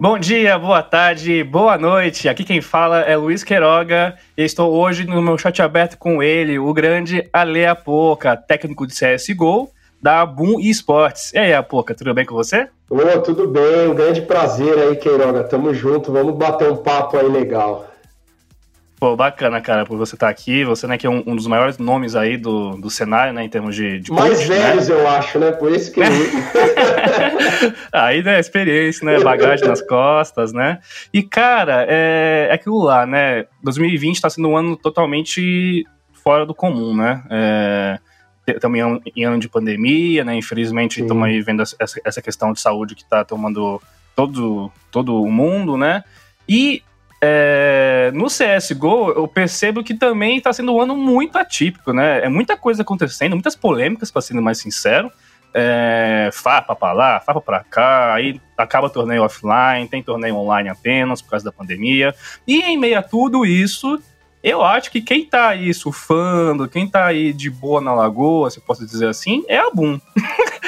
Bom 0.00 0.18
dia, 0.18 0.58
boa 0.58 0.82
tarde, 0.82 1.42
boa 1.42 1.76
noite. 1.76 2.28
Aqui 2.28 2.44
quem 2.44 2.60
fala 2.60 3.00
é 3.00 3.16
Luiz 3.16 3.42
Queiroga 3.42 4.16
e 4.36 4.44
estou 4.44 4.72
hoje 4.72 5.04
no 5.04 5.20
meu 5.20 5.36
chat 5.36 5.60
aberto 5.60 5.98
com 5.98 6.22
ele, 6.22 6.58
o 6.58 6.72
grande 6.72 7.28
Ale 7.32 7.66
Apoca, 7.66 8.36
técnico 8.36 8.86
de 8.86 8.94
CSGO 8.94 9.68
da 10.00 10.24
Boom 10.24 10.60
Esports. 10.60 11.32
E 11.34 11.38
aí, 11.38 11.52
Apoca, 11.52 11.94
tudo 11.94 12.14
bem 12.14 12.24
com 12.24 12.34
você? 12.34 12.68
Ô, 12.88 13.20
tudo 13.20 13.48
bem, 13.48 13.88
um 13.88 13.94
grande 13.94 14.22
prazer 14.22 14.78
aí, 14.78 14.96
Queiroga. 14.96 15.44
Tamo 15.44 15.74
junto, 15.74 16.12
vamos 16.12 16.36
bater 16.36 16.70
um 16.70 16.76
papo 16.76 17.16
aí 17.16 17.28
legal. 17.28 17.87
Pô, 18.98 19.14
bacana, 19.14 19.60
cara, 19.60 19.86
por 19.86 19.96
você 19.96 20.16
estar 20.16 20.26
tá 20.26 20.30
aqui. 20.30 20.64
Você, 20.64 20.86
né, 20.86 20.98
que 20.98 21.06
é 21.06 21.10
um, 21.10 21.22
um, 21.24 21.36
dos 21.36 21.46
maiores 21.46 21.78
nomes 21.78 22.16
aí 22.16 22.36
do, 22.36 22.72
do 22.72 22.90
cenário, 22.90 23.32
né, 23.32 23.44
em 23.44 23.48
termos 23.48 23.76
de, 23.76 24.00
de 24.00 24.10
Mais 24.10 24.38
coach, 24.38 24.48
né? 24.48 24.58
velhos, 24.58 24.88
né? 24.88 24.94
eu 24.94 25.08
acho, 25.08 25.38
né? 25.38 25.52
Por 25.52 25.70
isso 25.70 25.92
que... 25.92 26.00
aí, 27.92 28.22
né, 28.22 28.40
experiência, 28.40 29.04
né, 29.04 29.20
bagagem 29.20 29.68
nas 29.68 29.80
costas, 29.80 30.52
né? 30.52 30.80
E, 31.12 31.22
cara, 31.22 31.86
é, 31.88 32.48
é 32.50 32.54
aquilo 32.54 32.82
lá, 32.82 33.06
né? 33.06 33.46
2020 33.62 34.16
está 34.16 34.28
sendo 34.28 34.48
um 34.48 34.56
ano 34.56 34.76
totalmente 34.76 35.86
fora 36.12 36.44
do 36.44 36.54
comum, 36.54 36.94
né? 36.94 37.22
É, 37.30 37.98
também 38.60 38.82
em 39.14 39.24
ano 39.24 39.38
de 39.38 39.48
pandemia, 39.48 40.24
né? 40.24 40.34
Infelizmente, 40.34 41.00
estamos 41.00 41.24
aí 41.24 41.40
vendo 41.40 41.62
essa, 41.62 41.76
essa 42.04 42.22
questão 42.22 42.52
de 42.52 42.60
saúde 42.60 42.94
que 42.94 43.02
está 43.02 43.24
tomando 43.24 43.80
todo, 44.16 44.72
todo 44.90 45.22
o 45.22 45.30
mundo, 45.30 45.76
né? 45.76 46.02
E 46.48 46.82
é, 47.20 48.10
no 48.14 48.26
CSGO, 48.26 49.10
eu 49.10 49.26
percebo 49.26 49.82
que 49.82 49.94
também 49.94 50.38
está 50.38 50.52
sendo 50.52 50.74
um 50.74 50.80
ano 50.80 50.96
muito 50.96 51.36
atípico, 51.36 51.92
né? 51.92 52.24
É 52.24 52.28
muita 52.28 52.56
coisa 52.56 52.82
acontecendo, 52.82 53.32
muitas 53.32 53.56
polêmicas, 53.56 54.10
para 54.10 54.22
ser 54.22 54.34
mais 54.34 54.58
sincero. 54.58 55.10
É, 55.52 56.30
fapa 56.32 56.76
pra 56.76 56.92
lá, 56.92 57.20
fapa 57.20 57.40
pra 57.40 57.64
cá, 57.64 58.14
aí 58.14 58.40
acaba 58.56 58.90
torneio 58.90 59.24
offline, 59.24 59.88
tem 59.88 60.02
torneio 60.02 60.36
online 60.36 60.68
apenas 60.68 61.20
por 61.20 61.30
causa 61.30 61.44
da 61.44 61.52
pandemia. 61.52 62.14
E 62.46 62.60
em 62.60 62.76
meio 62.76 62.98
a 62.98 63.02
tudo 63.02 63.44
isso, 63.44 63.98
eu 64.42 64.62
acho 64.62 64.90
que 64.90 65.00
quem 65.00 65.24
tá 65.24 65.48
aí 65.48 65.72
surfando, 65.74 66.68
quem 66.68 66.88
tá 66.88 67.06
aí 67.06 67.32
de 67.32 67.50
boa 67.50 67.80
na 67.80 67.94
lagoa, 67.94 68.50
se 68.50 68.58
eu 68.58 68.62
posso 68.62 68.86
dizer 68.86 69.08
assim, 69.08 69.42
é 69.48 69.58
a 69.58 69.70
Boom. 69.70 70.00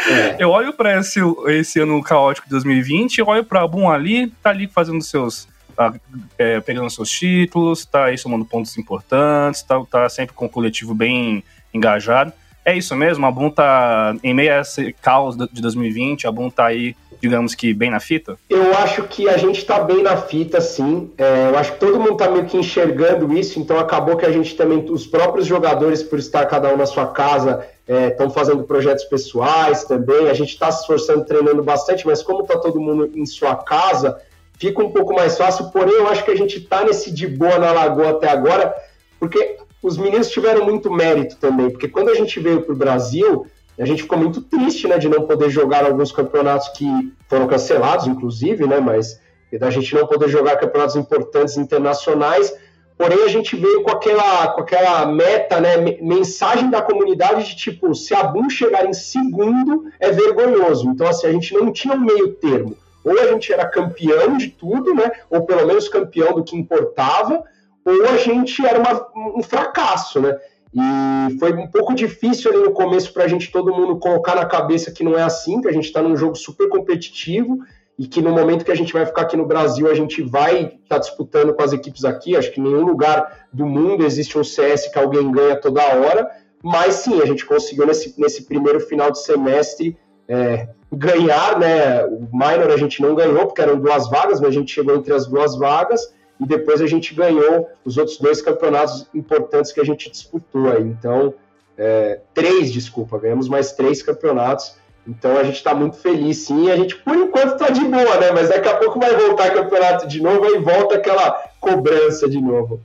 É. 0.08 0.36
eu 0.42 0.50
olho 0.50 0.72
para 0.72 0.98
esse, 0.98 1.20
esse 1.48 1.78
ano 1.78 2.02
caótico 2.02 2.48
de 2.48 2.52
2020, 2.52 3.18
eu 3.18 3.26
olho 3.28 3.44
pra 3.44 3.68
Boom 3.68 3.88
ali, 3.88 4.28
tá 4.42 4.50
ali 4.50 4.66
fazendo 4.66 5.02
seus 5.02 5.46
tá 5.80 5.94
é, 6.36 6.60
pegando 6.60 6.90
seus 6.90 7.08
títulos, 7.08 7.86
tá 7.86 8.04
aí 8.04 8.18
somando 8.18 8.44
pontos 8.44 8.76
importantes, 8.76 9.62
tá, 9.62 9.82
tá 9.90 10.08
sempre 10.10 10.34
com 10.34 10.44
o 10.44 10.48
coletivo 10.48 10.94
bem 10.94 11.42
engajado. 11.72 12.34
É 12.62 12.76
isso 12.76 12.94
mesmo, 12.94 13.24
a 13.24 13.30
Boom 13.30 13.50
tá 13.50 14.14
em 14.22 14.34
meio 14.34 14.52
a 14.52 14.60
esse 14.60 14.92
caos 15.00 15.36
de 15.36 15.62
2020, 15.62 16.26
a 16.26 16.30
Boom 16.30 16.50
tá 16.50 16.66
aí, 16.66 16.94
digamos 17.22 17.54
que 17.54 17.72
bem 17.72 17.88
na 17.90 17.98
fita? 17.98 18.36
Eu 18.50 18.76
acho 18.76 19.04
que 19.04 19.26
a 19.26 19.38
gente 19.38 19.64
tá 19.64 19.80
bem 19.80 20.02
na 20.02 20.18
fita, 20.18 20.60
sim. 20.60 21.10
É, 21.16 21.48
eu 21.48 21.58
acho 21.58 21.72
que 21.72 21.80
todo 21.80 21.98
mundo 21.98 22.16
tá 22.16 22.30
meio 22.30 22.44
que 22.44 22.58
enxergando 22.58 23.32
isso, 23.32 23.58
então 23.58 23.78
acabou 23.78 24.18
que 24.18 24.26
a 24.26 24.30
gente 24.30 24.54
também, 24.54 24.84
os 24.90 25.06
próprios 25.06 25.46
jogadores, 25.46 26.02
por 26.02 26.18
estar 26.18 26.44
cada 26.44 26.70
um 26.74 26.76
na 26.76 26.84
sua 26.84 27.06
casa, 27.06 27.66
estão 27.88 28.26
é, 28.26 28.30
fazendo 28.30 28.64
projetos 28.64 29.04
pessoais 29.04 29.84
também. 29.84 30.28
A 30.28 30.34
gente 30.34 30.50
está 30.50 30.70
se 30.70 30.82
esforçando, 30.82 31.24
treinando 31.24 31.62
bastante, 31.62 32.06
mas 32.06 32.22
como 32.22 32.42
tá 32.42 32.58
todo 32.58 32.78
mundo 32.78 33.10
em 33.14 33.24
sua 33.24 33.56
casa, 33.56 34.20
fica 34.60 34.82
um 34.82 34.92
pouco 34.92 35.14
mais 35.14 35.38
fácil, 35.38 35.70
porém 35.70 35.94
eu 35.94 36.06
acho 36.06 36.22
que 36.22 36.30
a 36.30 36.36
gente 36.36 36.58
está 36.58 36.84
nesse 36.84 37.10
de 37.10 37.26
boa 37.26 37.58
na 37.58 37.72
Lagoa 37.72 38.10
até 38.10 38.28
agora, 38.28 38.74
porque 39.18 39.56
os 39.82 39.96
meninos 39.96 40.28
tiveram 40.28 40.66
muito 40.66 40.92
mérito 40.92 41.36
também, 41.36 41.70
porque 41.70 41.88
quando 41.88 42.10
a 42.10 42.14
gente 42.14 42.38
veio 42.38 42.60
para 42.60 42.74
o 42.74 42.76
Brasil, 42.76 43.46
a 43.78 43.86
gente 43.86 44.02
ficou 44.02 44.18
muito 44.18 44.42
triste, 44.42 44.86
né, 44.86 44.98
de 44.98 45.08
não 45.08 45.22
poder 45.22 45.48
jogar 45.48 45.86
alguns 45.86 46.12
campeonatos 46.12 46.68
que 46.68 46.86
foram 47.26 47.46
cancelados, 47.46 48.06
inclusive, 48.06 48.66
né, 48.66 48.78
mas 48.78 49.18
da 49.58 49.70
gente 49.70 49.94
não 49.94 50.06
poder 50.06 50.28
jogar 50.28 50.58
campeonatos 50.58 50.94
importantes 50.94 51.56
internacionais, 51.56 52.54
porém 52.98 53.24
a 53.24 53.28
gente 53.28 53.56
veio 53.56 53.82
com 53.82 53.90
aquela, 53.90 54.48
com 54.48 54.60
aquela 54.60 55.06
meta, 55.06 55.58
né, 55.58 55.78
mensagem 56.02 56.68
da 56.68 56.82
comunidade 56.82 57.48
de 57.48 57.56
tipo, 57.56 57.94
se 57.94 58.14
a 58.14 58.22
Boom 58.24 58.50
chegar 58.50 58.84
em 58.84 58.92
segundo, 58.92 59.86
é 59.98 60.12
vergonhoso. 60.12 60.86
Então, 60.86 61.06
assim, 61.06 61.26
a 61.26 61.32
gente 61.32 61.54
não 61.54 61.72
tinha 61.72 61.94
um 61.94 62.00
meio 62.00 62.34
termo 62.34 62.76
ou 63.04 63.18
a 63.18 63.26
gente 63.28 63.52
era 63.52 63.68
campeão 63.68 64.36
de 64.36 64.48
tudo, 64.48 64.94
né? 64.94 65.10
Ou 65.28 65.44
pelo 65.44 65.66
menos 65.66 65.88
campeão 65.88 66.34
do 66.34 66.44
que 66.44 66.56
importava, 66.56 67.42
ou 67.84 68.06
a 68.06 68.16
gente 68.16 68.64
era 68.64 68.78
uma, 68.78 69.38
um 69.38 69.42
fracasso, 69.42 70.20
né? 70.20 70.38
E 70.72 71.38
foi 71.38 71.52
um 71.52 71.66
pouco 71.66 71.94
difícil 71.94 72.52
ali 72.52 72.62
no 72.62 72.72
começo 72.72 73.12
para 73.12 73.24
a 73.24 73.28
gente 73.28 73.50
todo 73.50 73.74
mundo 73.74 73.98
colocar 73.98 74.36
na 74.36 74.46
cabeça 74.46 74.92
que 74.92 75.02
não 75.02 75.18
é 75.18 75.22
assim, 75.22 75.60
que 75.60 75.68
a 75.68 75.72
gente 75.72 75.86
está 75.86 76.00
num 76.00 76.16
jogo 76.16 76.36
super 76.36 76.68
competitivo 76.68 77.58
e 77.98 78.06
que 78.06 78.22
no 78.22 78.30
momento 78.30 78.64
que 78.64 78.70
a 78.70 78.76
gente 78.76 78.92
vai 78.92 79.04
ficar 79.04 79.22
aqui 79.22 79.36
no 79.36 79.44
Brasil, 79.44 79.90
a 79.90 79.94
gente 79.94 80.22
vai 80.22 80.64
estar 80.64 80.78
tá 80.88 80.98
disputando 80.98 81.52
com 81.52 81.62
as 81.62 81.72
equipes 81.72 82.04
aqui. 82.04 82.36
Acho 82.36 82.52
que 82.52 82.60
em 82.60 82.64
nenhum 82.64 82.84
lugar 82.84 83.48
do 83.52 83.66
mundo 83.66 84.06
existe 84.06 84.38
um 84.38 84.44
CS 84.44 84.88
que 84.92 84.98
alguém 84.98 85.30
ganha 85.32 85.56
toda 85.56 85.82
hora, 85.82 86.30
mas 86.62 86.94
sim, 86.94 87.20
a 87.20 87.26
gente 87.26 87.44
conseguiu 87.44 87.86
nesse, 87.86 88.14
nesse 88.18 88.44
primeiro 88.44 88.80
final 88.80 89.10
de 89.10 89.22
semestre 89.22 89.98
é, 90.30 90.68
ganhar, 90.92 91.58
né? 91.58 92.04
O 92.04 92.28
minor 92.32 92.70
a 92.70 92.76
gente 92.76 93.02
não 93.02 93.16
ganhou, 93.16 93.46
porque 93.46 93.60
eram 93.60 93.80
duas 93.80 94.08
vagas, 94.08 94.40
mas 94.40 94.50
a 94.50 94.52
gente 94.52 94.72
chegou 94.72 94.94
entre 94.94 95.12
as 95.12 95.26
duas 95.26 95.58
vagas 95.58 96.14
e 96.40 96.46
depois 96.46 96.80
a 96.80 96.86
gente 96.86 97.12
ganhou 97.12 97.68
os 97.84 97.98
outros 97.98 98.16
dois 98.16 98.40
campeonatos 98.40 99.08
importantes 99.12 99.72
que 99.72 99.80
a 99.80 99.84
gente 99.84 100.08
disputou 100.08 100.70
aí. 100.70 100.82
Então, 100.82 101.34
é, 101.76 102.20
três, 102.32 102.72
desculpa, 102.72 103.18
ganhamos 103.18 103.48
mais 103.48 103.72
três 103.72 104.02
campeonatos. 104.02 104.78
Então 105.06 105.36
a 105.36 105.42
gente 105.42 105.56
está 105.56 105.74
muito 105.74 105.96
feliz, 105.96 106.38
sim. 106.38 106.66
E 106.66 106.70
a 106.70 106.76
gente, 106.76 106.94
por 106.94 107.16
enquanto, 107.16 107.54
está 107.54 107.70
de 107.70 107.80
boa, 107.80 108.16
né? 108.20 108.30
Mas 108.32 108.50
daqui 108.50 108.68
a 108.68 108.76
pouco 108.76 109.00
vai 109.00 109.16
voltar 109.16 109.52
campeonato 109.52 110.06
de 110.06 110.22
novo, 110.22 110.44
aí 110.44 110.58
volta 110.58 110.94
aquela 110.94 111.32
cobrança 111.58 112.28
de 112.28 112.40
novo. 112.40 112.80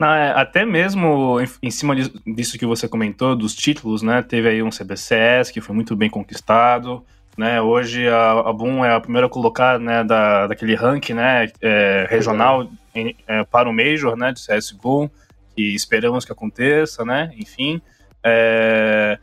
É, 0.00 0.32
até 0.34 0.64
mesmo 0.64 1.40
em, 1.40 1.46
em, 1.68 1.70
cima 1.70 1.94
disso 1.94 2.58
que 2.58 2.66
você 2.66 2.88
comentou, 2.88 3.36
dos 3.36 3.54
títulos, 3.54 4.02
né? 4.02 4.22
Teve 4.22 4.48
aí 4.48 4.62
um 4.62 4.70
CBCS 4.70 5.50
que 5.50 5.60
foi 5.60 5.74
muito 5.74 5.94
bem 5.94 6.10
conquistado. 6.10 7.04
Né, 7.36 7.60
hoje 7.60 8.06
a, 8.06 8.30
a 8.30 8.52
Boom 8.52 8.84
é 8.84 8.94
a 8.94 9.00
primeira 9.00 9.28
colocada 9.28 9.80
né, 9.80 10.04
da, 10.04 10.46
daquele 10.46 10.76
ranking 10.76 11.14
né, 11.14 11.50
é, 11.60 12.06
regional 12.08 12.70
em, 12.94 13.16
é, 13.26 13.42
para 13.42 13.68
o 13.68 13.72
Major 13.72 14.16
né, 14.16 14.32
de 14.32 14.40
CSGO, 14.40 15.10
que 15.56 15.74
esperamos 15.74 16.24
que 16.24 16.30
aconteça, 16.30 17.04
né? 17.04 17.32
Enfim. 17.36 17.82
É, 18.22 19.18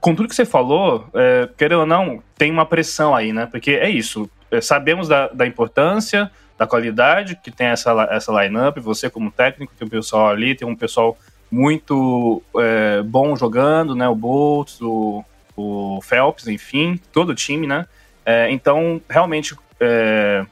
com 0.00 0.14
tudo 0.14 0.28
que 0.28 0.34
você 0.34 0.44
falou, 0.44 1.08
é, 1.14 1.48
querendo 1.56 1.80
ou 1.80 1.86
não, 1.86 2.22
tem 2.36 2.50
uma 2.50 2.66
pressão 2.66 3.14
aí, 3.14 3.32
né? 3.32 3.46
Porque 3.46 3.72
é 3.72 3.88
isso. 3.88 4.28
É, 4.50 4.60
sabemos 4.60 5.08
da, 5.08 5.28
da 5.28 5.46
importância, 5.46 6.30
da 6.58 6.66
qualidade 6.66 7.36
que 7.36 7.52
tem 7.52 7.68
essa, 7.68 7.92
essa 8.10 8.32
lineup, 8.42 8.78
você 8.78 9.08
como 9.08 9.30
técnico, 9.30 9.72
tem 9.78 9.86
um 9.86 9.90
pessoal 9.90 10.28
ali, 10.28 10.56
tem 10.56 10.66
um 10.66 10.74
pessoal 10.74 11.16
muito 11.50 12.42
é, 12.56 13.00
bom 13.02 13.36
jogando, 13.36 13.94
né? 13.94 14.08
O 14.08 14.14
Boltz, 14.14 14.80
o, 14.82 15.24
o 15.56 16.00
Phelps, 16.02 16.48
enfim, 16.48 17.00
todo 17.12 17.30
o 17.30 17.34
time, 17.34 17.66
né? 17.66 17.86
É, 18.26 18.50
então, 18.50 19.00
realmente, 19.08 19.56
é, 19.80 20.44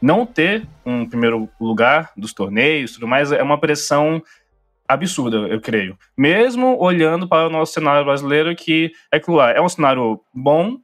não 0.00 0.24
ter 0.24 0.66
um 0.86 1.04
primeiro 1.06 1.48
lugar 1.60 2.12
dos 2.16 2.32
torneios 2.32 2.92
tudo 2.92 3.06
mais 3.06 3.32
é 3.32 3.42
uma 3.42 3.58
pressão 3.58 4.22
absurda, 4.88 5.36
eu 5.48 5.60
creio. 5.60 5.98
Mesmo 6.16 6.76
olhando 6.80 7.28
para 7.28 7.46
o 7.46 7.50
nosso 7.50 7.72
cenário 7.72 8.04
brasileiro, 8.04 8.54
que 8.56 8.90
é 9.12 9.20
claro, 9.20 9.58
é 9.58 9.60
um 9.60 9.68
cenário 9.68 10.20
bom, 10.34 10.78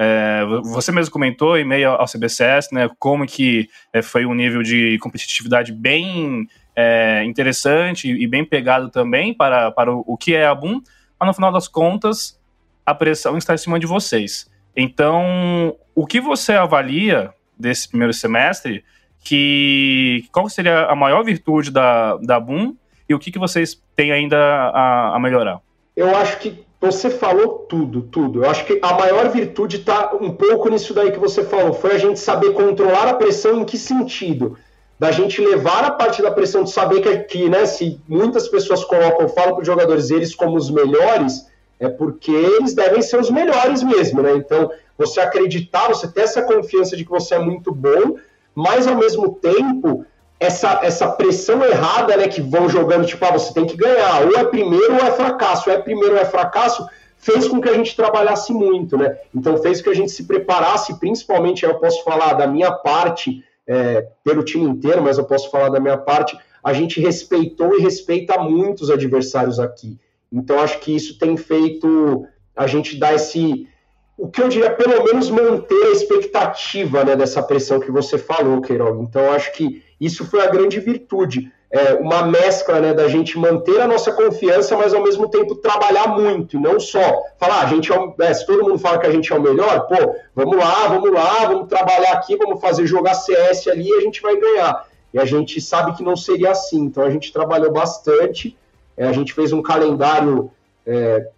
é, 0.00 0.44
você 0.62 0.92
mesmo 0.92 1.10
comentou 1.10 1.58
em 1.58 1.64
meio 1.64 1.90
ao 1.90 2.06
CBCS, 2.06 2.68
né, 2.70 2.88
como 3.00 3.26
que 3.26 3.68
é, 3.92 4.00
foi 4.00 4.24
um 4.24 4.32
nível 4.32 4.62
de 4.62 4.96
competitividade 5.00 5.72
bem 5.72 6.46
é, 6.76 7.24
interessante 7.24 8.08
e 8.08 8.26
bem 8.28 8.44
pegado 8.44 8.90
também 8.90 9.34
para, 9.34 9.72
para 9.72 9.92
o, 9.92 10.04
o, 10.06 10.16
que 10.16 10.36
é 10.36 10.46
a 10.46 10.54
Boom, 10.54 10.80
mas 11.18 11.26
no 11.26 11.34
final 11.34 11.50
das 11.50 11.66
contas 11.66 12.38
a 12.86 12.94
pressão 12.94 13.36
está 13.36 13.54
em 13.54 13.58
cima 13.58 13.80
de 13.80 13.86
vocês. 13.86 14.48
Então, 14.76 15.76
o 15.92 16.06
que 16.06 16.20
você 16.20 16.52
avalia 16.52 17.34
desse 17.58 17.88
primeiro 17.88 18.14
semestre, 18.14 18.84
que 19.24 20.24
qual 20.30 20.48
seria 20.48 20.84
a 20.84 20.94
maior 20.94 21.24
virtude 21.24 21.72
da, 21.72 22.16
da 22.18 22.38
Boom 22.38 22.76
e 23.08 23.14
o 23.14 23.18
que, 23.18 23.32
que 23.32 23.38
vocês 23.38 23.82
têm 23.96 24.12
ainda 24.12 24.38
a, 24.38 25.16
a 25.16 25.18
melhorar? 25.18 25.60
Eu 25.96 26.16
acho 26.16 26.38
que 26.38 26.64
você 26.80 27.10
falou 27.10 27.66
tudo, 27.68 28.02
tudo. 28.02 28.44
Eu 28.44 28.50
acho 28.50 28.64
que 28.64 28.78
a 28.80 28.94
maior 28.94 29.28
virtude 29.30 29.78
está 29.78 30.14
um 30.20 30.30
pouco 30.30 30.68
nisso 30.68 30.94
daí 30.94 31.10
que 31.10 31.18
você 31.18 31.42
falou. 31.42 31.74
Foi 31.74 31.92
a 31.92 31.98
gente 31.98 32.20
saber 32.20 32.52
controlar 32.52 33.08
a 33.08 33.14
pressão 33.14 33.60
em 33.60 33.64
que 33.64 33.76
sentido? 33.76 34.56
Da 34.98 35.10
gente 35.10 35.40
levar 35.40 35.84
a 35.84 35.90
parte 35.90 36.22
da 36.22 36.30
pressão 36.30 36.62
de 36.62 36.70
saber 36.70 37.00
que, 37.00 37.18
que 37.18 37.48
né, 37.48 37.66
se 37.66 38.00
muitas 38.08 38.48
pessoas 38.48 38.84
colocam, 38.84 39.28
falam 39.28 39.54
para 39.54 39.60
os 39.60 39.66
jogadores 39.66 40.10
eles 40.10 40.34
como 40.34 40.56
os 40.56 40.70
melhores, 40.70 41.46
é 41.80 41.88
porque 41.88 42.32
eles 42.32 42.74
devem 42.74 43.02
ser 43.02 43.18
os 43.20 43.30
melhores 43.30 43.82
mesmo, 43.82 44.22
né? 44.22 44.34
Então, 44.34 44.70
você 44.96 45.20
acreditar, 45.20 45.88
você 45.88 46.08
ter 46.08 46.22
essa 46.22 46.42
confiança 46.42 46.96
de 46.96 47.04
que 47.04 47.10
você 47.10 47.34
é 47.34 47.38
muito 47.38 47.72
bom, 47.72 48.16
mas 48.54 48.86
ao 48.88 48.96
mesmo 48.96 49.34
tempo 49.34 50.04
essa, 50.40 50.80
essa 50.82 51.08
pressão 51.08 51.64
errada, 51.64 52.16
né, 52.16 52.28
que 52.28 52.40
vão 52.40 52.68
jogando, 52.68 53.06
tipo, 53.06 53.24
ah, 53.24 53.32
você 53.32 53.52
tem 53.52 53.66
que 53.66 53.76
ganhar, 53.76 54.22
ou 54.22 54.38
é 54.38 54.44
primeiro 54.44 54.94
ou 54.94 55.00
é 55.00 55.10
fracasso, 55.10 55.68
ou 55.68 55.76
é 55.76 55.80
primeiro 55.80 56.14
ou 56.14 56.20
é 56.20 56.24
fracasso, 56.24 56.86
fez 57.16 57.48
com 57.48 57.60
que 57.60 57.68
a 57.68 57.74
gente 57.74 57.96
trabalhasse 57.96 58.52
muito, 58.52 58.96
né? 58.96 59.18
Então 59.34 59.56
fez 59.58 59.78
com 59.78 59.84
que 59.84 59.90
a 59.90 59.94
gente 59.94 60.12
se 60.12 60.24
preparasse, 60.24 60.98
principalmente, 61.00 61.64
eu 61.64 61.74
posso 61.74 62.04
falar 62.04 62.34
da 62.34 62.46
minha 62.46 62.70
parte, 62.70 63.42
é, 63.66 64.06
pelo 64.22 64.44
time 64.44 64.64
inteiro, 64.64 65.02
mas 65.02 65.18
eu 65.18 65.24
posso 65.24 65.50
falar 65.50 65.68
da 65.68 65.80
minha 65.80 65.98
parte, 65.98 66.38
a 66.62 66.72
gente 66.72 67.00
respeitou 67.00 67.76
e 67.76 67.82
respeita 67.82 68.40
muitos 68.40 68.90
adversários 68.90 69.58
aqui. 69.58 69.98
Então 70.32 70.60
acho 70.60 70.78
que 70.78 70.94
isso 70.94 71.18
tem 71.18 71.36
feito 71.36 72.26
a 72.56 72.66
gente 72.66 72.96
dar 72.96 73.14
esse, 73.14 73.68
o 74.16 74.28
que 74.28 74.40
eu 74.40 74.48
diria, 74.48 74.70
pelo 74.70 75.04
menos 75.04 75.30
manter 75.30 75.86
a 75.86 75.92
expectativa 75.92 77.04
né, 77.04 77.16
dessa 77.16 77.42
pressão 77.42 77.80
que 77.80 77.90
você 77.90 78.18
falou, 78.18 78.60
Queiroga. 78.60 79.02
Então 79.02 79.32
acho 79.32 79.52
que 79.52 79.82
isso 80.00 80.24
foi 80.24 80.42
a 80.42 80.50
grande 80.50 80.78
virtude. 80.80 81.52
É, 81.70 81.94
uma 81.94 82.22
mescla 82.22 82.80
né, 82.80 82.94
da 82.94 83.08
gente 83.08 83.38
manter 83.38 83.78
a 83.80 83.86
nossa 83.86 84.10
confiança, 84.12 84.74
mas 84.74 84.94
ao 84.94 85.02
mesmo 85.02 85.28
tempo 85.28 85.54
trabalhar 85.54 86.08
muito, 86.08 86.56
e 86.56 86.60
não 86.60 86.80
só 86.80 87.22
falar, 87.38 87.56
ah, 87.56 87.64
a 87.64 87.66
gente 87.66 87.92
é, 87.92 88.14
é, 88.20 88.32
se 88.32 88.46
todo 88.46 88.64
mundo 88.64 88.78
fala 88.78 88.98
que 88.98 89.06
a 89.06 89.10
gente 89.10 89.30
é 89.30 89.36
o 89.36 89.42
melhor, 89.42 89.86
pô, 89.86 90.14
vamos 90.34 90.56
lá, 90.56 90.88
vamos 90.88 91.12
lá, 91.12 91.44
vamos 91.46 91.68
trabalhar 91.68 92.12
aqui, 92.12 92.36
vamos 92.36 92.58
fazer 92.58 92.86
jogar 92.86 93.12
CS 93.12 93.68
ali 93.68 93.86
e 93.86 93.94
a 93.94 94.00
gente 94.00 94.22
vai 94.22 94.36
ganhar. 94.38 94.86
E 95.12 95.18
a 95.18 95.26
gente 95.26 95.60
sabe 95.60 95.94
que 95.94 96.02
não 96.02 96.16
seria 96.16 96.52
assim, 96.52 96.80
então 96.80 97.04
a 97.04 97.10
gente 97.10 97.32
trabalhou 97.32 97.70
bastante, 97.70 98.56
é, 98.96 99.06
a 99.06 99.12
gente 99.12 99.34
fez 99.34 99.52
um 99.52 99.60
calendário 99.60 100.50
é, 100.86 101.28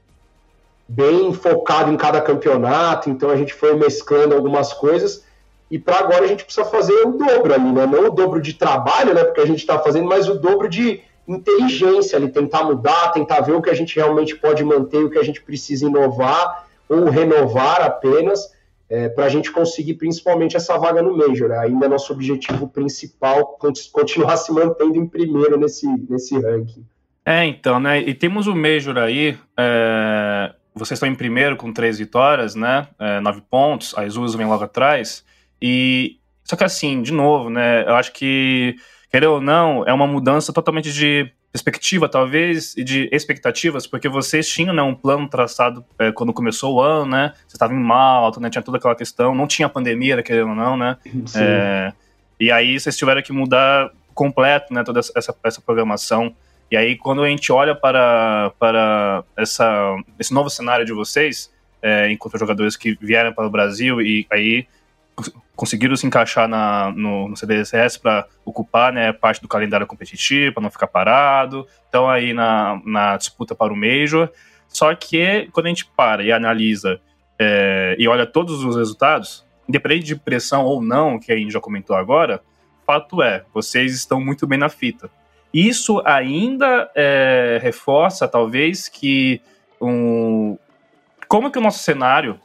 bem 0.86 1.32
focado 1.32 1.90
em 1.90 1.96
cada 1.96 2.20
campeonato, 2.20 3.10
então 3.10 3.30
a 3.30 3.36
gente 3.36 3.52
foi 3.52 3.74
mesclando 3.74 4.34
algumas 4.34 4.72
coisas 4.72 5.24
e 5.70 5.78
para 5.78 6.00
agora 6.00 6.24
a 6.24 6.26
gente 6.26 6.44
precisa 6.44 6.66
fazer 6.66 6.92
o 7.06 7.12
dobro 7.12 7.54
ali, 7.54 7.72
né? 7.72 7.86
Não 7.86 8.06
o 8.06 8.10
dobro 8.10 8.40
de 8.40 8.54
trabalho, 8.54 9.14
né? 9.14 9.22
Porque 9.22 9.40
a 9.40 9.46
gente 9.46 9.60
está 9.60 9.78
fazendo, 9.78 10.08
mas 10.08 10.28
o 10.28 10.34
dobro 10.34 10.68
de 10.68 11.00
inteligência 11.28 12.18
ali, 12.18 12.28
tentar 12.28 12.64
mudar, 12.64 13.12
tentar 13.12 13.40
ver 13.40 13.52
o 13.52 13.62
que 13.62 13.70
a 13.70 13.74
gente 13.74 13.94
realmente 13.94 14.34
pode 14.36 14.64
manter, 14.64 14.98
o 14.98 15.10
que 15.10 15.18
a 15.18 15.22
gente 15.22 15.40
precisa 15.40 15.86
inovar 15.86 16.66
ou 16.88 17.04
renovar 17.04 17.82
apenas, 17.82 18.52
é, 18.88 19.08
para 19.08 19.26
a 19.26 19.28
gente 19.28 19.52
conseguir 19.52 19.94
principalmente 19.94 20.56
essa 20.56 20.76
vaga 20.76 21.00
no 21.00 21.16
Major. 21.16 21.48
Né? 21.48 21.58
Ainda 21.58 21.86
é 21.86 21.88
nosso 21.88 22.12
objetivo 22.12 22.66
principal 22.66 23.56
continuar 23.92 24.36
se 24.38 24.52
mantendo 24.52 24.96
em 24.96 25.06
primeiro 25.06 25.56
nesse, 25.56 25.86
nesse 26.08 26.36
ranking. 26.36 26.84
É, 27.24 27.44
então, 27.44 27.78
né? 27.78 28.00
E 28.00 28.12
temos 28.12 28.48
o 28.48 28.56
Major 28.56 28.98
aí. 28.98 29.38
É... 29.56 30.52
Vocês 30.74 30.96
estão 30.96 31.08
em 31.08 31.14
primeiro 31.14 31.56
com 31.56 31.72
três 31.72 31.98
vitórias, 31.98 32.54
né? 32.54 32.88
É, 32.98 33.20
nove 33.20 33.42
pontos. 33.48 33.96
A 33.96 34.06
Isus 34.06 34.34
vem 34.34 34.46
logo 34.46 34.64
atrás. 34.64 35.24
E 35.60 36.18
só 36.44 36.56
que 36.56 36.64
assim, 36.64 37.02
de 37.02 37.12
novo, 37.12 37.50
né? 37.50 37.84
Eu 37.86 37.94
acho 37.94 38.12
que 38.12 38.76
querer 39.10 39.26
ou 39.26 39.40
não 39.40 39.84
é 39.86 39.92
uma 39.92 40.06
mudança 40.06 40.52
totalmente 40.52 40.92
de 40.92 41.30
perspectiva, 41.52 42.08
talvez, 42.08 42.76
e 42.76 42.84
de 42.84 43.08
expectativas, 43.12 43.86
porque 43.86 44.08
vocês 44.08 44.48
tinham 44.48 44.72
né, 44.72 44.82
um 44.82 44.94
plano 44.94 45.28
traçado 45.28 45.84
é, 45.98 46.12
quando 46.12 46.32
começou 46.32 46.76
o 46.76 46.80
ano, 46.80 47.10
né? 47.10 47.32
Você 47.46 47.56
estava 47.56 47.74
em 47.74 47.78
malta, 47.78 48.38
né? 48.38 48.48
Tinha 48.48 48.62
toda 48.62 48.78
aquela 48.78 48.94
questão, 48.94 49.34
não 49.34 49.46
tinha 49.46 49.68
pandemia, 49.68 50.22
querendo 50.22 50.50
ou 50.50 50.54
não, 50.54 50.76
né? 50.76 50.96
É, 51.36 51.92
e 52.38 52.52
aí 52.52 52.78
vocês 52.78 52.96
tiveram 52.96 53.20
que 53.20 53.32
mudar 53.32 53.90
completo, 54.14 54.72
né? 54.72 54.84
Toda 54.84 55.00
essa, 55.00 55.34
essa 55.42 55.60
programação. 55.60 56.34
E 56.70 56.76
aí, 56.76 56.96
quando 56.96 57.22
a 57.24 57.28
gente 57.28 57.50
olha 57.50 57.74
para, 57.74 58.52
para 58.58 59.24
essa, 59.36 59.96
esse 60.20 60.32
novo 60.32 60.48
cenário 60.48 60.86
de 60.86 60.92
vocês, 60.92 61.50
é, 61.82 62.10
enquanto 62.12 62.38
jogadores 62.38 62.76
que 62.76 62.96
vieram 63.00 63.32
para 63.32 63.46
o 63.46 63.50
Brasil, 63.50 64.00
e 64.00 64.24
aí 64.30 64.66
conseguiram 65.60 65.94
se 65.94 66.06
encaixar 66.06 66.48
na, 66.48 66.90
no, 66.90 67.28
no 67.28 67.36
CDSS 67.36 68.00
para 68.00 68.26
ocupar 68.46 68.90
né, 68.94 69.12
parte 69.12 69.42
do 69.42 69.46
calendário 69.46 69.86
competitivo, 69.86 70.54
para 70.54 70.62
não 70.62 70.70
ficar 70.70 70.86
parado. 70.86 71.66
Então, 71.86 72.08
aí 72.08 72.32
na, 72.32 72.80
na 72.82 73.18
disputa 73.18 73.54
para 73.54 73.70
o 73.70 73.76
Major. 73.76 74.30
Só 74.66 74.94
que 74.94 75.50
quando 75.52 75.66
a 75.66 75.68
gente 75.68 75.84
para 75.94 76.22
e 76.22 76.32
analisa 76.32 76.98
é, 77.38 77.94
e 77.98 78.08
olha 78.08 78.24
todos 78.24 78.64
os 78.64 78.74
resultados, 78.74 79.46
independente 79.68 80.06
de 80.06 80.16
pressão 80.16 80.64
ou 80.64 80.80
não, 80.80 81.18
que 81.18 81.30
a 81.30 81.36
gente 81.36 81.52
já 81.52 81.60
comentou 81.60 81.94
agora, 81.94 82.40
fato 82.86 83.22
é, 83.22 83.44
vocês 83.52 83.94
estão 83.94 84.18
muito 84.18 84.46
bem 84.46 84.58
na 84.58 84.70
fita. 84.70 85.10
Isso 85.52 86.00
ainda 86.06 86.90
é, 86.94 87.60
reforça, 87.60 88.26
talvez, 88.26 88.88
que 88.88 89.42
um, 89.78 90.56
como 91.28 91.50
que 91.50 91.58
o 91.58 91.62
nosso 91.62 91.80
cenário 91.80 92.40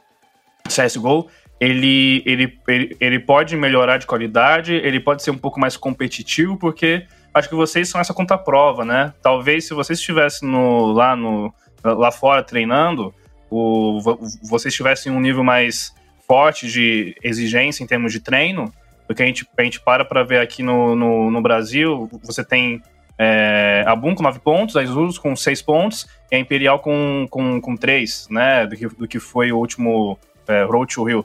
CSGO 0.68 1.30
ele, 1.58 2.22
ele, 2.26 2.58
ele, 2.68 2.96
ele 3.00 3.18
pode 3.18 3.56
melhorar 3.56 3.96
de 3.96 4.06
qualidade, 4.06 4.74
ele 4.74 5.00
pode 5.00 5.22
ser 5.22 5.30
um 5.30 5.38
pouco 5.38 5.58
mais 5.58 5.76
competitivo, 5.76 6.56
porque 6.58 7.06
acho 7.32 7.48
que 7.48 7.54
vocês 7.54 7.88
são 7.88 8.00
essa 8.00 8.12
conta-prova, 8.12 8.84
né? 8.84 9.12
Talvez 9.22 9.66
se 9.66 9.74
vocês 9.74 9.98
estivessem 9.98 10.48
no, 10.48 10.92
lá, 10.92 11.16
no, 11.16 11.52
lá 11.82 12.10
fora 12.10 12.42
treinando, 12.42 13.14
o, 13.50 14.00
vocês 14.42 14.74
tivessem 14.74 15.10
um 15.10 15.20
nível 15.20 15.42
mais 15.42 15.94
forte 16.26 16.68
de 16.68 17.16
exigência 17.22 17.82
em 17.82 17.86
termos 17.86 18.12
de 18.12 18.20
treino, 18.20 18.72
porque 19.06 19.22
a 19.22 19.26
gente, 19.26 19.46
a 19.56 19.62
gente 19.62 19.80
para 19.80 20.04
para 20.04 20.22
ver 20.22 20.40
aqui 20.40 20.62
no, 20.62 20.94
no, 20.94 21.30
no, 21.30 21.40
Brasil, 21.40 22.10
você 22.22 22.44
tem 22.44 22.82
é, 23.16 23.84
a 23.86 23.94
Boom 23.94 24.14
com 24.14 24.22
9 24.22 24.40
pontos, 24.40 24.76
a 24.76 24.82
Isus 24.82 25.16
com 25.16 25.34
6 25.34 25.62
pontos, 25.62 26.06
e 26.30 26.36
a 26.36 26.38
Imperial 26.38 26.80
com, 26.80 27.26
com, 27.30 27.60
com 27.60 27.76
3, 27.76 28.28
né? 28.30 28.66
Do 28.66 28.76
que, 28.76 28.88
do 28.88 29.08
que 29.08 29.18
foi 29.18 29.52
o 29.52 29.58
último 29.58 30.18
é, 30.48 30.64
Road 30.64 30.92
to 30.92 31.04
Rio 31.04 31.24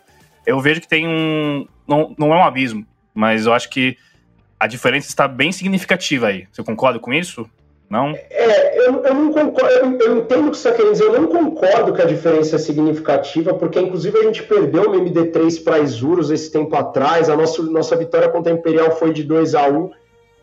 eu 0.51 0.59
vejo 0.59 0.81
que 0.81 0.87
tem 0.87 1.07
um. 1.07 1.65
Não, 1.87 2.13
não 2.17 2.33
é 2.33 2.37
um 2.37 2.43
abismo, 2.43 2.85
mas 3.13 3.45
eu 3.45 3.53
acho 3.53 3.69
que 3.69 3.97
a 4.59 4.67
diferença 4.67 5.07
está 5.07 5.27
bem 5.27 5.51
significativa 5.51 6.27
aí. 6.27 6.47
Você 6.51 6.63
concorda 6.63 6.99
com 6.99 7.13
isso? 7.13 7.49
Não? 7.89 8.13
É, 8.29 8.87
eu, 8.87 9.03
eu 9.03 9.13
não 9.13 9.33
concordo, 9.33 9.69
eu, 9.69 9.99
eu, 9.99 10.17
entendo 10.19 10.47
o 10.47 10.51
que 10.51 10.57
você 10.57 10.69
está 10.69 10.71
querendo 10.71 10.93
dizer, 10.93 11.05
eu 11.05 11.21
não 11.21 11.27
concordo 11.27 11.93
que 11.93 12.01
a 12.01 12.05
diferença 12.05 12.55
é 12.55 12.59
significativa, 12.59 13.53
porque 13.53 13.79
inclusive 13.81 14.17
a 14.17 14.23
gente 14.23 14.43
perdeu 14.43 14.83
o 14.83 14.93
MD3 14.93 15.61
para 15.61 15.79
Isurus 15.79 16.29
esse 16.29 16.49
tempo 16.49 16.73
atrás, 16.75 17.29
a 17.29 17.35
nossa, 17.35 17.61
nossa 17.63 17.97
vitória 17.97 18.29
contra 18.29 18.53
a 18.53 18.55
Imperial 18.55 18.95
foi 18.95 19.11
de 19.11 19.23
2 19.23 19.55
a 19.55 19.67
1 19.67 19.91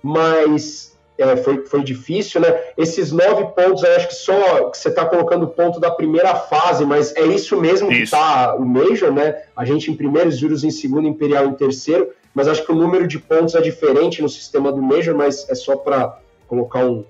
mas 0.02 0.97
é, 1.18 1.36
foi, 1.36 1.66
foi 1.66 1.82
difícil, 1.82 2.40
né? 2.40 2.56
Esses 2.76 3.10
nove 3.10 3.44
pontos, 3.46 3.82
eu 3.82 3.96
acho 3.96 4.08
que 4.08 4.14
só 4.14 4.70
que 4.70 4.78
você 4.78 4.88
está 4.88 5.04
colocando 5.04 5.42
o 5.42 5.48
ponto 5.48 5.80
da 5.80 5.90
primeira 5.90 6.34
fase, 6.36 6.86
mas 6.86 7.14
é 7.16 7.26
isso 7.26 7.60
mesmo 7.60 7.90
isso. 7.90 7.98
que 7.98 8.04
está 8.04 8.54
o 8.54 8.64
Major, 8.64 9.12
né? 9.12 9.42
A 9.56 9.64
gente 9.64 9.90
em 9.90 9.96
primeiro, 9.96 10.30
juros 10.30 10.62
em 10.62 10.70
segundo, 10.70 11.08
Imperial 11.08 11.46
em 11.46 11.54
terceiro, 11.54 12.10
mas 12.32 12.46
acho 12.46 12.64
que 12.64 12.70
o 12.70 12.74
número 12.76 13.08
de 13.08 13.18
pontos 13.18 13.56
é 13.56 13.60
diferente 13.60 14.22
no 14.22 14.28
sistema 14.28 14.70
do 14.70 14.80
Major, 14.80 15.14
mas 15.14 15.48
é 15.50 15.54
só 15.56 15.76
para 15.76 16.20
colocar 16.46 16.84
um, 16.84 17.04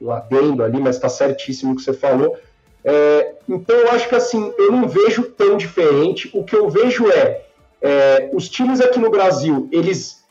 um 0.00 0.12
adendo 0.12 0.62
ali, 0.62 0.80
mas 0.80 0.94
está 0.94 1.08
certíssimo 1.08 1.72
o 1.72 1.76
que 1.76 1.82
você 1.82 1.92
falou. 1.92 2.38
É, 2.84 3.34
então 3.48 3.76
eu 3.76 3.90
acho 3.90 4.08
que 4.08 4.14
assim, 4.14 4.52
eu 4.56 4.70
não 4.70 4.88
vejo 4.88 5.24
tão 5.24 5.56
diferente. 5.56 6.30
O 6.32 6.44
que 6.44 6.54
eu 6.54 6.70
vejo 6.70 7.10
é, 7.10 7.42
é 7.82 8.30
os 8.32 8.48
times 8.48 8.80
aqui 8.80 9.00
no 9.00 9.10
Brasil, 9.10 9.68
eles, 9.72 10.24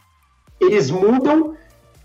eles 0.62 0.90
mudam 0.90 1.58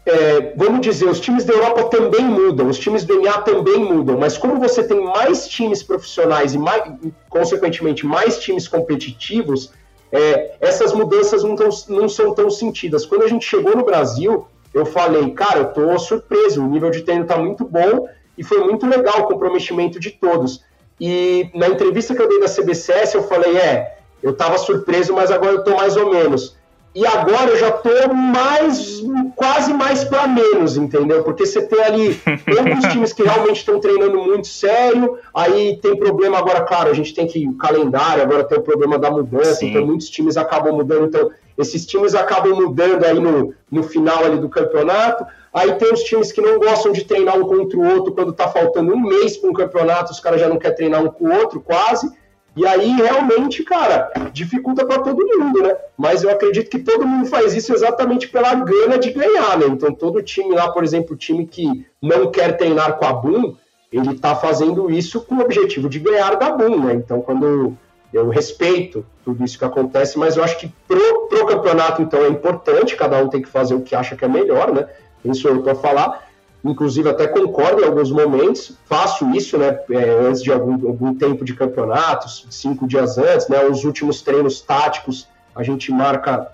é, 0.06 0.52
vamos 0.56 0.82
dizer, 0.82 1.08
os 1.08 1.18
times 1.18 1.44
da 1.44 1.54
Europa 1.54 1.84
também 1.84 2.25
mudam, 2.25 2.68
os 2.68 2.78
times 2.78 3.04
do 3.04 3.23
NA 3.23 3.38
também 3.38 3.78
mudam, 3.78 4.18
mas 4.18 4.37
como 4.37 4.61
você 4.61 4.84
tem 4.84 5.02
mais 5.02 5.49
times 5.49 5.82
profissionais 5.82 6.54
e, 6.54 6.58
mais, 6.58 6.82
consequentemente, 7.30 8.04
mais 8.04 8.38
times 8.38 8.68
competitivos, 8.68 9.73
é, 10.12 10.56
essas 10.61 10.92
mudanças 10.92 11.42
não, 11.42 11.56
tão, 11.56 11.70
não 11.88 12.08
são 12.08 12.34
tão 12.34 12.50
sentidas. 12.50 13.06
Quando 13.06 13.23
a 13.23 13.28
gente 13.28 13.46
chegou 13.46 13.75
no 13.75 13.84
Brasil, 13.84 14.46
eu 14.75 14.84
falei, 14.84 15.30
cara, 15.30 15.61
eu 15.61 15.73
tô 15.73 15.99
surpreso, 15.99 16.62
o 16.62 16.68
nível 16.68 16.90
de 16.90 17.02
treino 17.02 17.25
tá 17.25 17.38
muito 17.38 17.64
bom 17.64 18.06
e 18.37 18.44
foi 18.44 18.58
muito 18.58 18.87
legal 18.87 19.20
o 19.20 19.25
comprometimento 19.25 19.99
de 19.99 20.11
todos. 20.11 20.62
E 21.00 21.50
na 21.54 21.68
entrevista 21.68 22.14
que 22.14 22.20
eu 22.20 22.28
dei 22.28 22.40
da 22.40 22.46
CBCS, 22.46 23.14
eu 23.14 23.23
falei, 23.25 23.56
é, 23.56 23.99
eu 24.23 24.37
tava 24.37 24.58
surpreso, 24.58 25.14
mas 25.14 25.30
agora 25.30 25.52
eu 25.52 25.64
tô 25.64 25.75
mais 25.76 25.96
ou 25.96 26.11
menos. 26.11 26.56
E 26.94 27.04
agora 27.04 27.50
eu 27.50 27.56
já 27.56 27.72
tô 27.72 28.14
mais, 28.14 29.02
quase 29.34 29.72
mais 29.74 30.04
para 30.04 30.28
menos, 30.28 30.76
entendeu? 30.76 31.24
Porque 31.24 31.44
você 31.44 31.62
tem 31.62 31.82
ali 31.82 32.20
alguns 32.56 32.92
times 32.92 33.12
que 33.12 33.24
realmente 33.24 33.56
estão 33.56 33.80
treinando 33.80 34.16
muito 34.22 34.46
sério, 34.46 35.18
aí 35.34 35.76
tem 35.78 35.96
problema 35.96 36.38
agora, 36.38 36.60
claro, 36.62 36.90
a 36.90 36.94
gente 36.94 37.12
tem 37.12 37.26
que 37.26 37.48
o 37.48 37.56
calendário, 37.56 38.22
agora 38.22 38.44
tem 38.44 38.58
o 38.58 38.62
problema 38.62 38.96
da 38.96 39.10
mudança, 39.10 39.56
Sim. 39.56 39.70
então 39.70 39.84
muitos 39.84 40.08
times 40.08 40.36
acabam 40.36 40.72
mudando, 40.72 41.06
então 41.06 41.30
esses 41.58 41.84
times 41.84 42.14
acabam 42.14 42.54
mudando 42.54 43.04
aí 43.04 43.18
no, 43.18 43.52
no 43.70 43.82
final 43.82 44.24
ali 44.24 44.38
do 44.38 44.48
campeonato. 44.48 45.24
Aí 45.52 45.72
tem 45.74 45.92
os 45.92 46.02
times 46.02 46.32
que 46.32 46.40
não 46.40 46.58
gostam 46.58 46.90
de 46.92 47.04
treinar 47.04 47.38
um 47.38 47.46
contra 47.46 47.78
o 47.78 47.94
outro 47.94 48.12
quando 48.12 48.32
tá 48.32 48.48
faltando 48.48 48.92
um 48.92 49.00
mês 49.00 49.36
para 49.36 49.50
um 49.50 49.52
campeonato, 49.52 50.12
os 50.12 50.18
caras 50.18 50.40
já 50.40 50.48
não 50.48 50.58
querem 50.58 50.76
treinar 50.76 51.02
um 51.02 51.08
com 51.08 51.26
o 51.26 51.32
outro, 51.32 51.60
quase. 51.60 52.10
E 52.56 52.64
aí, 52.64 52.92
realmente, 52.92 53.64
cara, 53.64 54.12
dificulta 54.32 54.87
para 54.87 55.02
todo 55.02 55.26
mundo, 55.38 55.61
né? 55.62 55.76
Mas 55.96 56.23
eu 56.23 56.30
acredito 56.30 56.70
que 56.70 56.78
todo 56.78 57.06
mundo 57.06 57.26
faz 57.26 57.52
isso 57.54 57.73
exatamente 57.73 58.28
pela 58.28 58.54
gana 58.54 58.96
de 58.96 59.11
ganhar, 59.11 59.58
né? 59.58 59.66
Então, 59.66 59.92
todo 59.92 60.23
time 60.23 60.54
lá, 60.54 60.70
por 60.70 60.84
exemplo, 60.84 61.14
o 61.14 61.18
time 61.18 61.46
que 61.46 61.84
não 62.00 62.30
quer 62.30 62.56
treinar 62.56 62.96
com 62.96 63.04
a 63.04 63.12
Boom, 63.12 63.56
ele 63.92 64.14
tá 64.14 64.37
fazendo 64.37 64.90
isso 64.90 65.20
com 65.20 65.37
o 65.37 65.40
objetivo 65.40 65.88
de 65.88 65.99
ganhar 65.99 66.37
da 66.37 66.50
Boom, 66.50 66.84
né? 66.84 66.94
Então, 66.94 67.20
quando 67.20 67.76
eu 68.12 68.28
respeito 68.28 69.04
tudo 69.25 69.44
isso 69.44 69.58
que 69.58 69.64
acontece, 69.64 70.16
mas 70.16 70.37
eu 70.37 70.44
acho 70.44 70.56
que 70.58 70.73
pro, 70.87 71.26
pro 71.28 71.46
campeonato, 71.46 72.02
então, 72.02 72.20
é 72.20 72.28
importante, 72.28 72.94
cada 72.94 73.20
um 73.20 73.28
tem 73.28 73.42
que 73.42 73.49
fazer 73.49 73.75
o 73.75 73.82
que 73.82 73.96
acha 73.96 74.14
que 74.14 74.25
é 74.25 74.28
melhor, 74.28 74.73
né? 74.73 74.87
Isso 75.25 75.49
eu 75.49 75.61
para 75.61 75.75
falar. 75.75 76.28
Inclusive 76.64 77.09
até 77.09 77.26
concordo 77.26 77.83
em 77.83 77.85
alguns 77.85 78.11
momentos, 78.11 78.76
faço 78.87 79.28
isso, 79.30 79.59
né, 79.59 79.78
é, 79.90 80.26
antes 80.26 80.42
de 80.42 80.50
algum, 80.50 80.73
algum 80.88 81.14
tempo 81.14 81.44
de 81.44 81.54
campeonatos, 81.54 82.47
cinco 82.50 82.87
dias 82.87 83.18
antes, 83.18 83.49
né, 83.49 83.64
os 83.64 83.85
últimos 83.85 84.23
treinos 84.23 84.61
táticos 84.61 85.28
a 85.54 85.62
gente 85.62 85.92
marca 85.92 86.50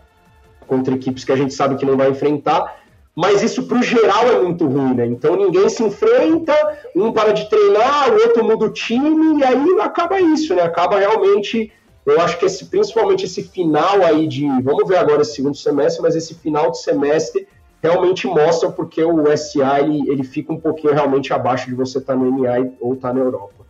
contra 0.67 0.95
equipes 0.95 1.25
que 1.25 1.33
a 1.33 1.37
gente 1.37 1.55
sabe 1.55 1.76
que 1.76 1.87
não 1.87 1.97
vai 1.97 2.11
enfrentar, 2.11 2.81
mas 3.14 3.43
isso 3.43 3.64
para 3.64 3.79
o 3.79 3.83
geral 3.83 4.26
é 4.29 4.40
muito 4.40 4.67
ruim, 4.67 4.95
né? 4.95 5.07
Então 5.07 5.35
ninguém 5.35 5.69
se 5.69 5.83
enfrenta, 5.83 6.55
um 6.95 7.12
para 7.12 7.33
de 7.33 7.49
treinar, 7.50 8.11
o 8.11 8.14
outro 8.14 8.45
muda 8.45 8.67
o 8.67 8.73
time, 8.73 9.40
e 9.40 9.45
aí 9.45 9.81
acaba 9.81 10.21
isso, 10.21 10.55
né? 10.55 10.62
Acaba 10.62 10.99
realmente, 10.99 11.73
eu 12.07 12.21
acho 12.21 12.38
que 12.38 12.47
esse, 12.47 12.67
principalmente 12.67 13.25
esse 13.25 13.43
final 13.43 14.02
aí 14.05 14.29
de, 14.29 14.47
vamos 14.62 14.87
ver 14.87 14.99
agora 14.99 15.23
esse 15.23 15.35
segundo 15.35 15.57
semestre, 15.57 16.02
mas 16.02 16.14
esse 16.14 16.35
final 16.35 16.71
de 16.71 16.81
semestre 16.81 17.49
realmente 17.82 18.26
mostra 18.26 18.70
porque 18.70 19.02
o 19.02 19.25
SA 19.37 19.80
ele, 19.80 20.08
ele 20.10 20.22
fica 20.22 20.52
um 20.52 20.60
pouquinho 20.60 20.94
realmente 20.94 21.32
abaixo 21.32 21.66
de 21.66 21.75
você 21.75 21.99
estar 21.99 22.14
tá 22.14 22.18
no 22.18 22.42
NA 22.42 22.70
ou 22.80 22.94
estar 22.94 23.08
tá 23.08 23.14
na 23.14 23.20
Europa. 23.20 23.60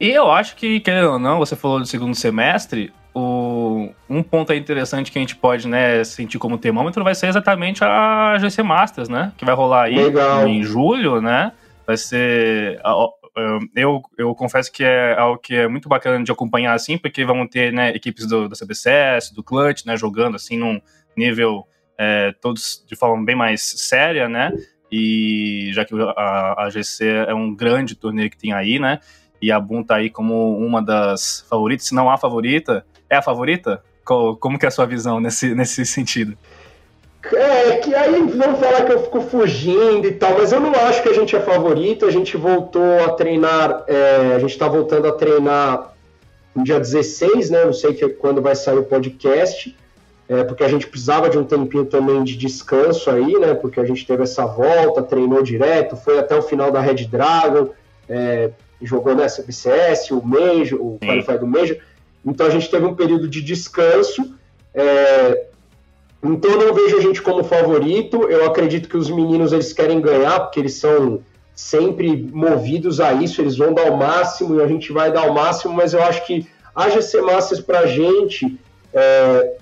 E 0.00 0.10
eu 0.10 0.30
acho 0.30 0.54
que, 0.54 0.78
querendo 0.80 1.12
ou 1.12 1.18
não, 1.18 1.38
você 1.38 1.56
falou 1.56 1.80
do 1.80 1.86
segundo 1.86 2.14
semestre, 2.14 2.92
o, 3.12 3.90
um 4.08 4.22
ponto 4.22 4.52
interessante 4.52 5.10
que 5.10 5.18
a 5.18 5.20
gente 5.20 5.34
pode 5.34 5.66
né, 5.66 6.04
sentir 6.04 6.38
como 6.38 6.56
termômetro 6.56 7.02
vai 7.02 7.16
ser 7.16 7.26
exatamente 7.26 7.82
a 7.82 8.36
GC 8.38 8.62
Masters, 8.62 9.08
né? 9.08 9.32
Que 9.36 9.44
vai 9.44 9.54
rolar 9.54 9.84
aí 9.84 9.96
Legal. 9.96 10.46
em 10.46 10.62
julho, 10.62 11.20
né? 11.20 11.52
Vai 11.84 11.96
ser. 11.96 12.80
Eu, 13.74 14.02
eu 14.16 14.34
confesso 14.34 14.70
que 14.70 14.84
é 14.84 15.16
algo 15.18 15.38
que 15.38 15.54
é 15.54 15.68
muito 15.68 15.88
bacana 15.88 16.22
de 16.22 16.30
acompanhar 16.30 16.74
assim, 16.74 16.98
porque 16.98 17.24
vão 17.24 17.46
ter 17.46 17.72
né, 17.72 17.90
equipes 17.90 18.26
do, 18.26 18.48
da 18.48 18.56
CBCS, 18.56 19.32
do 19.32 19.42
Clutch, 19.42 19.84
né, 19.84 19.96
jogando 19.96 20.34
assim 20.36 20.56
num 20.56 20.80
nível 21.16 21.66
é, 21.98 22.32
todos 22.40 22.84
de 22.86 22.94
forma 22.94 23.24
bem 23.24 23.34
mais 23.34 23.60
séria, 23.62 24.28
né? 24.28 24.52
E 24.90 25.70
já 25.72 25.84
que 25.84 25.94
a, 26.16 26.64
a 26.64 26.70
GC 26.70 27.04
é 27.26 27.34
um 27.34 27.54
grande 27.54 27.96
torneio 27.96 28.30
que 28.30 28.38
tem 28.38 28.52
aí, 28.52 28.78
né? 28.78 29.00
E 29.42 29.50
a 29.50 29.60
Boom 29.60 29.82
tá 29.82 29.96
aí 29.96 30.08
como 30.08 30.56
uma 30.56 30.80
das 30.80 31.44
favoritas, 31.50 31.86
se 31.86 31.94
não 31.94 32.08
a 32.08 32.16
favorita. 32.16 32.86
É 33.10 33.16
a 33.16 33.22
favorita? 33.22 33.82
Como 34.04 34.58
que 34.58 34.64
é 34.64 34.68
a 34.68 34.70
sua 34.70 34.86
visão 34.86 35.20
nesse, 35.20 35.54
nesse 35.54 35.84
sentido? 35.84 36.36
É, 37.32 37.76
que 37.76 37.94
aí 37.94 38.22
vão 38.22 38.56
falar 38.56 38.84
que 38.84 38.92
eu 38.92 39.04
fico 39.04 39.20
fugindo 39.20 40.06
e 40.06 40.12
tal, 40.12 40.38
mas 40.38 40.52
eu 40.52 40.60
não 40.60 40.72
acho 40.72 41.02
que 41.02 41.08
a 41.08 41.12
gente 41.12 41.36
é 41.36 41.40
favorito. 41.40 42.06
A 42.06 42.10
gente 42.10 42.36
voltou 42.36 43.04
a 43.04 43.10
treinar, 43.10 43.84
é, 43.86 44.34
a 44.34 44.38
gente 44.38 44.50
está 44.52 44.66
voltando 44.66 45.08
a 45.08 45.12
treinar 45.12 45.92
no 46.54 46.64
dia 46.64 46.78
16, 46.78 47.50
né? 47.50 47.64
Não 47.64 47.72
sei 47.72 47.92
que, 47.92 48.08
quando 48.08 48.40
vai 48.40 48.54
sair 48.56 48.78
o 48.78 48.84
podcast 48.84 49.76
é, 50.28 50.44
porque 50.44 50.62
a 50.62 50.68
gente 50.68 50.86
precisava 50.86 51.30
de 51.30 51.38
um 51.38 51.44
tempinho 51.44 51.86
também 51.86 52.22
de 52.22 52.36
descanso 52.36 53.10
aí, 53.10 53.32
né? 53.38 53.54
Porque 53.54 53.80
a 53.80 53.84
gente 53.84 54.06
teve 54.06 54.24
essa 54.24 54.44
volta, 54.44 55.02
treinou 55.02 55.42
direto, 55.42 55.96
foi 55.96 56.18
até 56.18 56.36
o 56.36 56.42
final 56.42 56.70
da 56.70 56.80
Red 56.80 57.06
Dragon, 57.06 57.70
é, 58.06 58.50
jogou 58.82 59.14
nessa 59.14 59.42
BCS, 59.42 60.10
o 60.10 60.22
Major, 60.22 60.78
o 60.80 60.98
Qualify 60.98 61.38
do 61.38 61.46
Major. 61.46 61.78
Então 62.24 62.46
a 62.46 62.50
gente 62.50 62.70
teve 62.70 62.84
um 62.84 62.94
período 62.94 63.26
de 63.26 63.40
descanso. 63.40 64.34
É, 64.74 65.46
então 66.22 66.50
eu 66.50 66.66
não 66.66 66.74
vejo 66.74 66.98
a 66.98 67.00
gente 67.00 67.22
como 67.22 67.42
favorito. 67.42 68.24
Eu 68.28 68.44
acredito 68.44 68.86
que 68.86 68.98
os 68.98 69.08
meninos 69.08 69.54
eles 69.54 69.72
querem 69.72 69.98
ganhar, 69.98 70.40
porque 70.40 70.60
eles 70.60 70.74
são 70.74 71.22
sempre 71.54 72.28
movidos 72.32 73.00
a 73.00 73.14
isso, 73.14 73.40
eles 73.40 73.56
vão 73.56 73.72
dar 73.72 73.90
o 73.90 73.96
máximo 73.96 74.60
e 74.60 74.62
a 74.62 74.66
gente 74.68 74.92
vai 74.92 75.10
dar 75.10 75.28
o 75.28 75.34
máximo, 75.34 75.72
mas 75.72 75.92
eu 75.92 76.02
acho 76.02 76.24
que 76.26 76.46
a 76.74 76.88
GC 76.90 77.22
Masters 77.22 77.60
pra 77.60 77.86
gente. 77.86 78.58
É, 78.92 79.56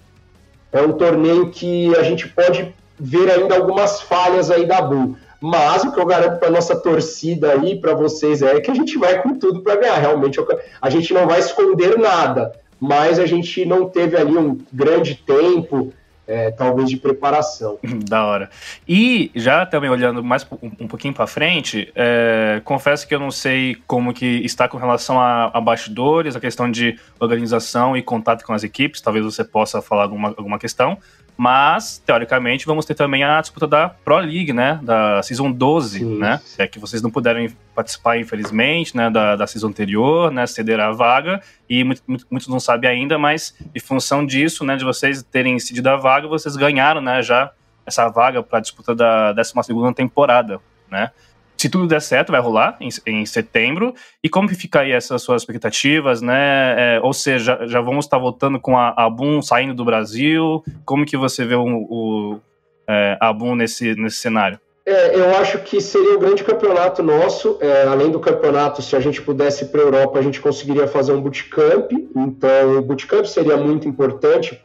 é 0.72 0.80
um 0.82 0.92
torneio 0.92 1.50
que 1.50 1.94
a 1.96 2.02
gente 2.02 2.28
pode 2.28 2.74
ver 2.98 3.30
ainda 3.30 3.54
algumas 3.54 4.00
falhas 4.02 4.50
aí 4.50 4.66
da 4.66 4.80
Bull. 4.80 5.16
Mas 5.40 5.84
o 5.84 5.92
que 5.92 6.00
eu 6.00 6.06
garanto 6.06 6.38
para 6.38 6.50
nossa 6.50 6.74
torcida 6.74 7.52
aí, 7.52 7.78
para 7.78 7.94
vocês, 7.94 8.42
é 8.42 8.60
que 8.60 8.70
a 8.70 8.74
gente 8.74 8.98
vai 8.98 9.22
com 9.22 9.38
tudo 9.38 9.60
para 9.60 9.76
ganhar. 9.76 9.98
Realmente, 9.98 10.40
a 10.80 10.90
gente 10.90 11.12
não 11.12 11.26
vai 11.26 11.40
esconder 11.40 11.98
nada, 11.98 12.52
mas 12.80 13.18
a 13.18 13.26
gente 13.26 13.64
não 13.64 13.88
teve 13.88 14.16
ali 14.16 14.36
um 14.36 14.58
grande 14.72 15.14
tempo 15.14 15.92
é, 16.26 16.50
talvez 16.50 16.88
de 16.88 16.96
preparação. 16.96 17.78
Da 18.06 18.24
hora. 18.24 18.50
E 18.86 19.30
já 19.34 19.64
também 19.66 19.90
olhando 19.90 20.22
mais 20.22 20.46
um, 20.62 20.84
um 20.84 20.88
pouquinho 20.88 21.14
para 21.14 21.26
frente, 21.26 21.90
é, 21.94 22.60
confesso 22.64 23.06
que 23.06 23.14
eu 23.14 23.18
não 23.18 23.30
sei 23.30 23.76
como 23.86 24.12
que 24.12 24.26
está 24.44 24.68
com 24.68 24.76
relação 24.76 25.20
a, 25.20 25.50
a, 25.52 25.60
bastidores, 25.60 26.36
a 26.36 26.40
questão 26.40 26.70
de 26.70 26.98
organização 27.18 27.96
e 27.96 28.02
contato 28.02 28.44
com 28.44 28.52
as 28.52 28.62
equipes. 28.62 29.00
Talvez 29.00 29.24
você 29.24 29.42
possa 29.44 29.80
falar 29.82 30.02
alguma, 30.02 30.28
alguma 30.28 30.58
questão. 30.58 30.98
Mas, 31.36 31.98
teoricamente, 31.98 32.64
vamos 32.64 32.86
ter 32.86 32.94
também 32.94 33.22
a 33.22 33.40
disputa 33.40 33.66
da 33.66 33.90
Pro 33.90 34.16
League, 34.16 34.52
né? 34.52 34.80
Da 34.82 35.22
Season 35.22 35.52
12, 35.52 35.98
Sim. 35.98 36.18
né? 36.18 36.40
É 36.56 36.66
que 36.66 36.78
vocês 36.78 37.02
não 37.02 37.10
puderam 37.10 37.46
participar, 37.74 38.18
infelizmente, 38.18 38.96
né? 38.96 39.10
Da, 39.10 39.36
da 39.36 39.46
Season 39.46 39.68
anterior, 39.68 40.30
né? 40.30 40.46
Ceder 40.46 40.80
a 40.80 40.92
vaga. 40.92 41.42
E 41.68 41.84
muito, 41.84 42.02
muito, 42.06 42.26
muitos 42.30 42.48
não 42.48 42.58
sabem 42.58 42.88
ainda, 42.88 43.18
mas 43.18 43.54
em 43.74 43.80
função 43.80 44.24
disso, 44.24 44.64
né? 44.64 44.76
De 44.76 44.84
vocês 44.84 45.22
terem 45.22 45.58
cedido 45.58 45.90
a 45.90 45.96
vaga, 45.96 46.26
vocês 46.26 46.56
ganharam, 46.56 47.02
né? 47.02 47.22
Já 47.22 47.52
essa 47.84 48.08
vaga 48.08 48.42
para 48.42 48.58
a 48.58 48.60
disputa 48.62 48.94
da 48.94 49.32
12 49.32 49.52
temporada, 49.94 50.58
né? 50.90 51.10
Se 51.56 51.68
tudo 51.68 51.86
der 51.86 52.02
certo, 52.02 52.32
vai 52.32 52.40
rolar 52.40 52.76
em, 52.80 52.88
em 53.06 53.24
setembro. 53.24 53.94
E 54.22 54.28
como 54.28 54.48
fica 54.48 54.80
aí 54.80 54.92
essas 54.92 55.22
suas 55.22 55.42
expectativas, 55.42 56.20
né? 56.20 56.96
É, 56.96 57.00
ou 57.02 57.12
seja, 57.12 57.66
já 57.66 57.80
vamos 57.80 58.04
estar 58.04 58.18
voltando 58.18 58.60
com 58.60 58.76
a, 58.76 58.94
a 58.96 59.08
Boom 59.08 59.40
saindo 59.40 59.74
do 59.74 59.84
Brasil. 59.84 60.62
Como 60.84 61.06
que 61.06 61.16
você 61.16 61.44
vê 61.44 61.54
o, 61.54 61.64
o 61.64 62.40
é, 62.88 63.16
a 63.20 63.32
Boom 63.32 63.54
nesse, 63.54 63.94
nesse 63.94 64.18
cenário? 64.18 64.60
É, 64.88 65.18
eu 65.18 65.30
acho 65.34 65.58
que 65.64 65.80
seria 65.80 66.14
o 66.14 66.18
grande 66.20 66.44
campeonato 66.44 67.02
nosso. 67.02 67.58
É, 67.60 67.82
além 67.88 68.08
do 68.08 68.20
campeonato, 68.20 68.80
se 68.80 68.94
a 68.94 69.00
gente 69.00 69.20
pudesse 69.20 69.64
ir 69.64 69.68
para 69.68 69.80
a 69.80 69.84
Europa, 69.84 70.16
a 70.16 70.22
gente 70.22 70.40
conseguiria 70.40 70.86
fazer 70.86 71.10
um 71.10 71.20
bootcamp. 71.20 71.90
Então, 72.14 72.78
o 72.78 72.82
bootcamp 72.82 73.24
seria 73.24 73.56
muito 73.56 73.88
importante 73.88 74.62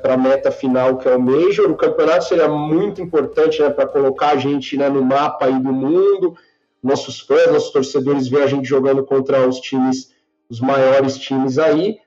para 0.00 0.14
a 0.14 0.16
meta 0.16 0.52
final, 0.52 0.98
que 0.98 1.08
é 1.08 1.16
o 1.16 1.20
Major. 1.20 1.68
O 1.68 1.76
campeonato 1.76 2.26
seria 2.26 2.46
muito 2.48 3.02
importante 3.02 3.60
né, 3.60 3.68
para 3.68 3.88
colocar 3.88 4.30
a 4.30 4.36
gente 4.36 4.76
né, 4.76 4.88
no 4.88 5.02
mapa 5.02 5.46
aí 5.46 5.58
do 5.58 5.72
mundo. 5.72 6.36
Nossos 6.80 7.18
fãs, 7.18 7.50
nossos 7.50 7.72
torcedores 7.72 8.28
ver 8.28 8.44
a 8.44 8.46
gente 8.46 8.68
jogando 8.68 9.02
contra 9.02 9.44
os 9.44 9.58
times, 9.58 10.14
os 10.48 10.60
maiores 10.60 11.18
times 11.18 11.58
aí. 11.58 11.98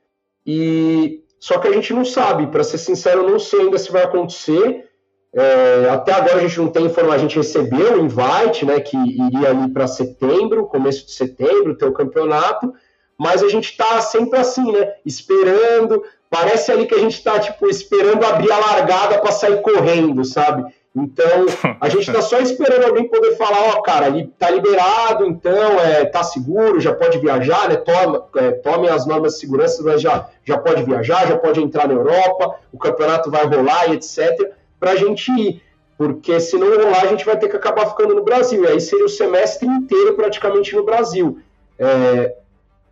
E 0.48 1.22
só 1.38 1.58
que 1.58 1.68
a 1.68 1.74
gente 1.74 1.94
não 1.94 2.06
sabe, 2.06 2.48
para 2.48 2.64
ser 2.64 2.78
sincero, 2.78 3.24
eu 3.24 3.30
não 3.30 3.40
sei 3.40 3.60
ainda 3.60 3.78
se 3.78 3.92
vai 3.92 4.04
acontecer. 4.04 4.90
É, 5.34 5.88
até 5.90 6.12
agora 6.12 6.36
a 6.36 6.42
gente 6.42 6.60
não 6.60 6.68
tem 6.68 6.86
informação, 6.86 7.16
a 7.16 7.18
gente 7.18 7.38
recebeu 7.38 7.94
o 7.94 8.06
invite, 8.06 8.66
né, 8.66 8.82
que 8.82 8.98
iria 8.98 9.50
ali 9.50 9.72
para 9.72 9.88
setembro, 9.88 10.66
começo 10.66 11.06
de 11.06 11.14
setembro, 11.14 11.76
ter 11.76 11.86
o 11.86 11.94
campeonato, 11.94 12.74
mas 13.18 13.42
a 13.42 13.48
gente 13.48 13.72
está 13.72 14.02
sempre 14.02 14.38
assim, 14.38 14.72
né, 14.74 14.96
esperando, 15.06 16.04
parece 16.30 16.72
ali 16.72 16.86
que 16.86 16.96
a 16.96 17.00
gente 17.00 17.14
está, 17.14 17.40
tipo, 17.40 17.66
esperando 17.70 18.26
abrir 18.26 18.52
a 18.52 18.58
largada 18.58 19.20
para 19.20 19.32
sair 19.32 19.62
correndo, 19.62 20.26
sabe? 20.26 20.66
Então, 20.94 21.46
a 21.80 21.88
gente 21.88 22.10
está 22.10 22.22
só 22.22 22.38
esperando 22.40 22.84
alguém 22.84 23.08
poder 23.08 23.38
falar, 23.38 23.70
ó, 23.70 23.78
oh, 23.78 23.82
cara, 23.82 24.08
tá 24.38 24.50
liberado, 24.50 25.26
então, 25.26 25.80
é, 25.80 26.04
tá 26.04 26.24
seguro, 26.24 26.82
já 26.82 26.94
pode 26.94 27.18
viajar, 27.20 27.70
né, 27.70 27.78
tome, 27.78 28.20
é, 28.36 28.52
tome 28.52 28.90
as 28.90 29.06
normas 29.06 29.34
de 29.34 29.40
segurança, 29.40 29.82
mas 29.82 30.02
já, 30.02 30.28
já 30.44 30.58
pode 30.58 30.84
viajar, 30.84 31.26
já 31.26 31.38
pode 31.38 31.62
entrar 31.62 31.88
na 31.88 31.94
Europa, 31.94 32.58
o 32.74 32.78
campeonato 32.78 33.32
vai 33.32 33.46
rolar 33.46 33.90
e 33.90 33.94
etc., 33.94 34.52
para 34.82 34.92
a 34.92 34.96
gente 34.96 35.32
ir, 35.32 35.62
porque 35.96 36.40
se 36.40 36.58
não 36.58 36.68
rolar, 36.68 37.04
a 37.04 37.08
gente 37.08 37.24
vai 37.24 37.38
ter 37.38 37.48
que 37.48 37.56
acabar 37.56 37.86
ficando 37.86 38.16
no 38.16 38.24
Brasil, 38.24 38.64
e 38.64 38.68
aí 38.68 38.82
seria 38.82 39.06
o 39.06 39.10
semestre 39.10 39.68
inteiro 39.68 40.16
praticamente 40.16 40.76
no 40.76 40.84
Brasil. 40.84 41.38
É, 41.78 42.36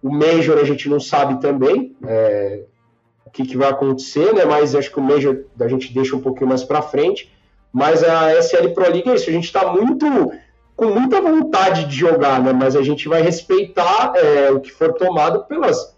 o 0.01 0.12
Major 0.12 0.60
a 0.60 0.63
gente 0.63 0.88
não 0.88 1.00
sabe 1.00 1.41
também 1.41 1.96
é, 2.05 2.62
o 3.25 3.31
que, 3.31 3.43
que, 3.43 3.58
vai 3.58 3.69
acontecer, 3.69 4.31
né? 4.36 4.46
mas 4.46 4.75
acho 4.75 4.91
que 4.91 5.00
o 5.00 5.03
Major 5.03 5.46
a 5.60 5.67
gente 5.67 5.91
deixa 5.91 6.15
um 6.15 6.22
pouquinho 6.22 6.48
mais 6.48 6.63
para 6.63 6.84
frente. 6.84 7.34
Mas 7.74 8.03
a 8.03 8.34
SL 8.39 8.69
Pro 8.74 8.89
League 8.89 9.10
é 9.10 9.15
isso, 9.15 9.29
a 9.29 9.34
gente 9.34 9.46
está 9.46 9.72
muito 9.72 10.05
com 10.75 10.86
muita 10.86 11.19
vontade 11.19 11.86
de 11.86 11.96
jogar, 11.96 12.41
né? 12.41 12.53
mas 12.53 12.75
a 12.75 12.84
gente 12.84 13.10
vai 13.10 13.22
respeitar 13.22 14.13
é, 14.15 14.51
o 14.51 14.60
que 14.60 14.72
for 14.72 14.93
tomado 14.93 15.43
pelas 15.46 15.96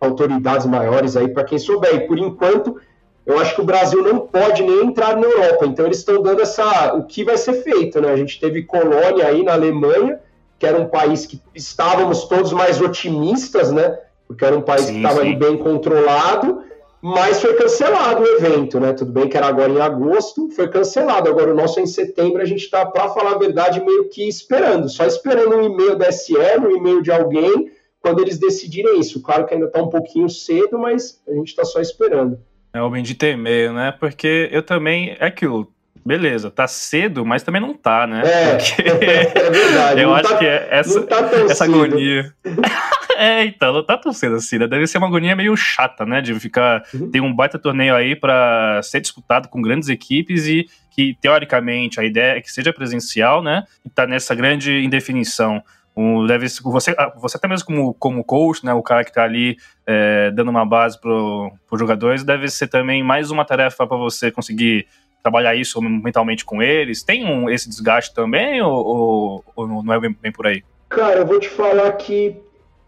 autoridades 0.00 0.66
maiores 0.66 1.16
aí, 1.16 1.28
para 1.28 1.44
quem 1.44 1.58
souber. 1.58 1.94
E 1.94 2.06
por 2.06 2.18
enquanto, 2.18 2.80
eu 3.28 3.38
acho 3.38 3.54
que 3.54 3.60
o 3.60 3.64
Brasil 3.64 4.02
não 4.02 4.20
pode 4.20 4.62
nem 4.62 4.86
entrar 4.86 5.14
na 5.14 5.26
Europa. 5.26 5.66
Então 5.66 5.84
eles 5.84 5.98
estão 5.98 6.22
dando 6.22 6.40
essa 6.40 6.94
o 6.94 7.04
que 7.04 7.22
vai 7.22 7.36
ser 7.36 7.62
feito, 7.62 8.00
né? 8.00 8.10
A 8.10 8.16
gente 8.16 8.40
teve 8.40 8.62
Colônia 8.62 9.26
aí 9.26 9.42
na 9.44 9.52
Alemanha, 9.52 10.18
que 10.58 10.66
era 10.66 10.80
um 10.80 10.88
país 10.88 11.26
que 11.26 11.38
estávamos 11.54 12.24
todos 12.24 12.54
mais 12.54 12.80
otimistas, 12.80 13.70
né? 13.70 13.98
Porque 14.26 14.42
era 14.46 14.56
um 14.56 14.62
país 14.62 14.86
sim, 14.86 14.92
que 14.92 14.96
estava 14.96 15.20
ali 15.20 15.36
bem 15.36 15.58
controlado, 15.58 16.62
mas 17.02 17.38
foi 17.42 17.52
cancelado 17.52 18.22
o 18.22 18.26
evento, 18.26 18.80
né? 18.80 18.94
Tudo 18.94 19.12
bem 19.12 19.28
que 19.28 19.36
era 19.36 19.46
agora 19.46 19.70
em 19.70 19.80
agosto, 19.80 20.48
foi 20.52 20.66
cancelado. 20.66 21.28
Agora 21.28 21.52
o 21.52 21.54
nosso 21.54 21.80
é 21.80 21.82
em 21.82 21.86
setembro, 21.86 22.40
a 22.40 22.46
gente 22.46 22.64
está, 22.64 22.86
para 22.86 23.10
falar 23.10 23.32
a 23.32 23.38
verdade, 23.38 23.84
meio 23.84 24.08
que 24.08 24.26
esperando, 24.26 24.88
só 24.88 25.04
esperando 25.04 25.54
um 25.54 25.64
e-mail 25.64 25.96
da 25.96 26.10
SL, 26.10 26.66
um 26.66 26.76
e-mail 26.78 27.02
de 27.02 27.12
alguém, 27.12 27.70
quando 28.00 28.22
eles 28.22 28.38
decidirem 28.38 28.98
isso. 28.98 29.20
Claro 29.20 29.44
que 29.44 29.52
ainda 29.52 29.66
está 29.66 29.82
um 29.82 29.90
pouquinho 29.90 30.30
cedo, 30.30 30.78
mas 30.78 31.20
a 31.28 31.32
gente 31.34 31.48
está 31.48 31.66
só 31.66 31.78
esperando. 31.78 32.38
É 32.72 32.82
o 32.82 32.90
bendito 32.90 33.24
e-mail, 33.24 33.72
né? 33.72 33.92
Porque 33.92 34.48
eu 34.52 34.62
também. 34.62 35.16
É 35.18 35.26
aquilo. 35.26 35.72
beleza, 36.04 36.50
tá 36.50 36.66
cedo, 36.66 37.24
mas 37.24 37.42
também 37.42 37.60
não 37.60 37.74
tá, 37.74 38.06
né? 38.06 38.22
É, 38.24 38.56
Porque... 38.56 38.82
é 38.88 39.50
verdade. 39.50 40.00
Eu 40.00 40.14
acho 40.14 40.28
tá, 40.28 40.38
que 40.38 40.46
é 40.46 40.68
essa, 40.70 41.02
tá 41.06 41.30
essa 41.50 41.64
agonia. 41.64 42.32
é, 43.16 43.44
então, 43.44 43.72
não 43.72 43.84
tá 43.84 43.96
tão 43.96 44.12
cedo 44.12 44.36
assim, 44.36 44.58
né? 44.58 44.66
Deve 44.66 44.86
ser 44.86 44.98
uma 44.98 45.06
agonia 45.06 45.34
meio 45.34 45.56
chata, 45.56 46.04
né? 46.04 46.20
De 46.20 46.38
ficar. 46.38 46.82
Uhum. 46.94 47.10
Tem 47.10 47.20
um 47.20 47.34
baita 47.34 47.58
torneio 47.58 47.94
aí 47.94 48.14
para 48.14 48.80
ser 48.82 49.00
disputado 49.00 49.48
com 49.48 49.60
grandes 49.60 49.88
equipes 49.88 50.46
e 50.46 50.66
que, 50.90 51.16
teoricamente, 51.20 52.00
a 52.00 52.04
ideia 52.04 52.38
é 52.38 52.40
que 52.40 52.50
seja 52.50 52.72
presencial, 52.72 53.42
né? 53.42 53.64
E 53.84 53.90
tá 53.90 54.06
nessa 54.06 54.34
grande 54.34 54.82
indefinição. 54.82 55.62
Um, 56.00 56.24
deve 56.28 56.46
você, 56.62 56.94
ah, 56.96 57.12
você 57.16 57.36
até 57.36 57.48
mesmo 57.48 57.66
como, 57.66 57.92
como 57.94 58.22
coach, 58.22 58.64
né, 58.64 58.72
o 58.72 58.84
cara 58.84 59.02
que 59.02 59.10
está 59.10 59.24
ali 59.24 59.56
é, 59.84 60.30
dando 60.30 60.48
uma 60.48 60.64
base 60.64 60.96
para 61.00 61.10
os 61.10 61.76
jogadores, 61.76 62.22
deve 62.22 62.46
ser 62.48 62.68
também 62.68 63.02
mais 63.02 63.32
uma 63.32 63.44
tarefa 63.44 63.84
para 63.84 63.96
você 63.96 64.30
conseguir 64.30 64.86
trabalhar 65.24 65.56
isso 65.56 65.82
mentalmente 65.82 66.44
com 66.44 66.62
eles? 66.62 67.02
Tem 67.02 67.26
um, 67.26 67.50
esse 67.50 67.68
desgaste 67.68 68.14
também 68.14 68.62
ou, 68.62 68.86
ou, 68.86 69.44
ou 69.56 69.82
não 69.82 69.92
é 69.92 69.98
bem, 69.98 70.16
bem, 70.22 70.30
por 70.30 70.46
aí? 70.46 70.62
Cara, 70.88 71.16
eu 71.18 71.26
vou 71.26 71.40
te 71.40 71.48
falar 71.48 71.90
que 71.94 72.40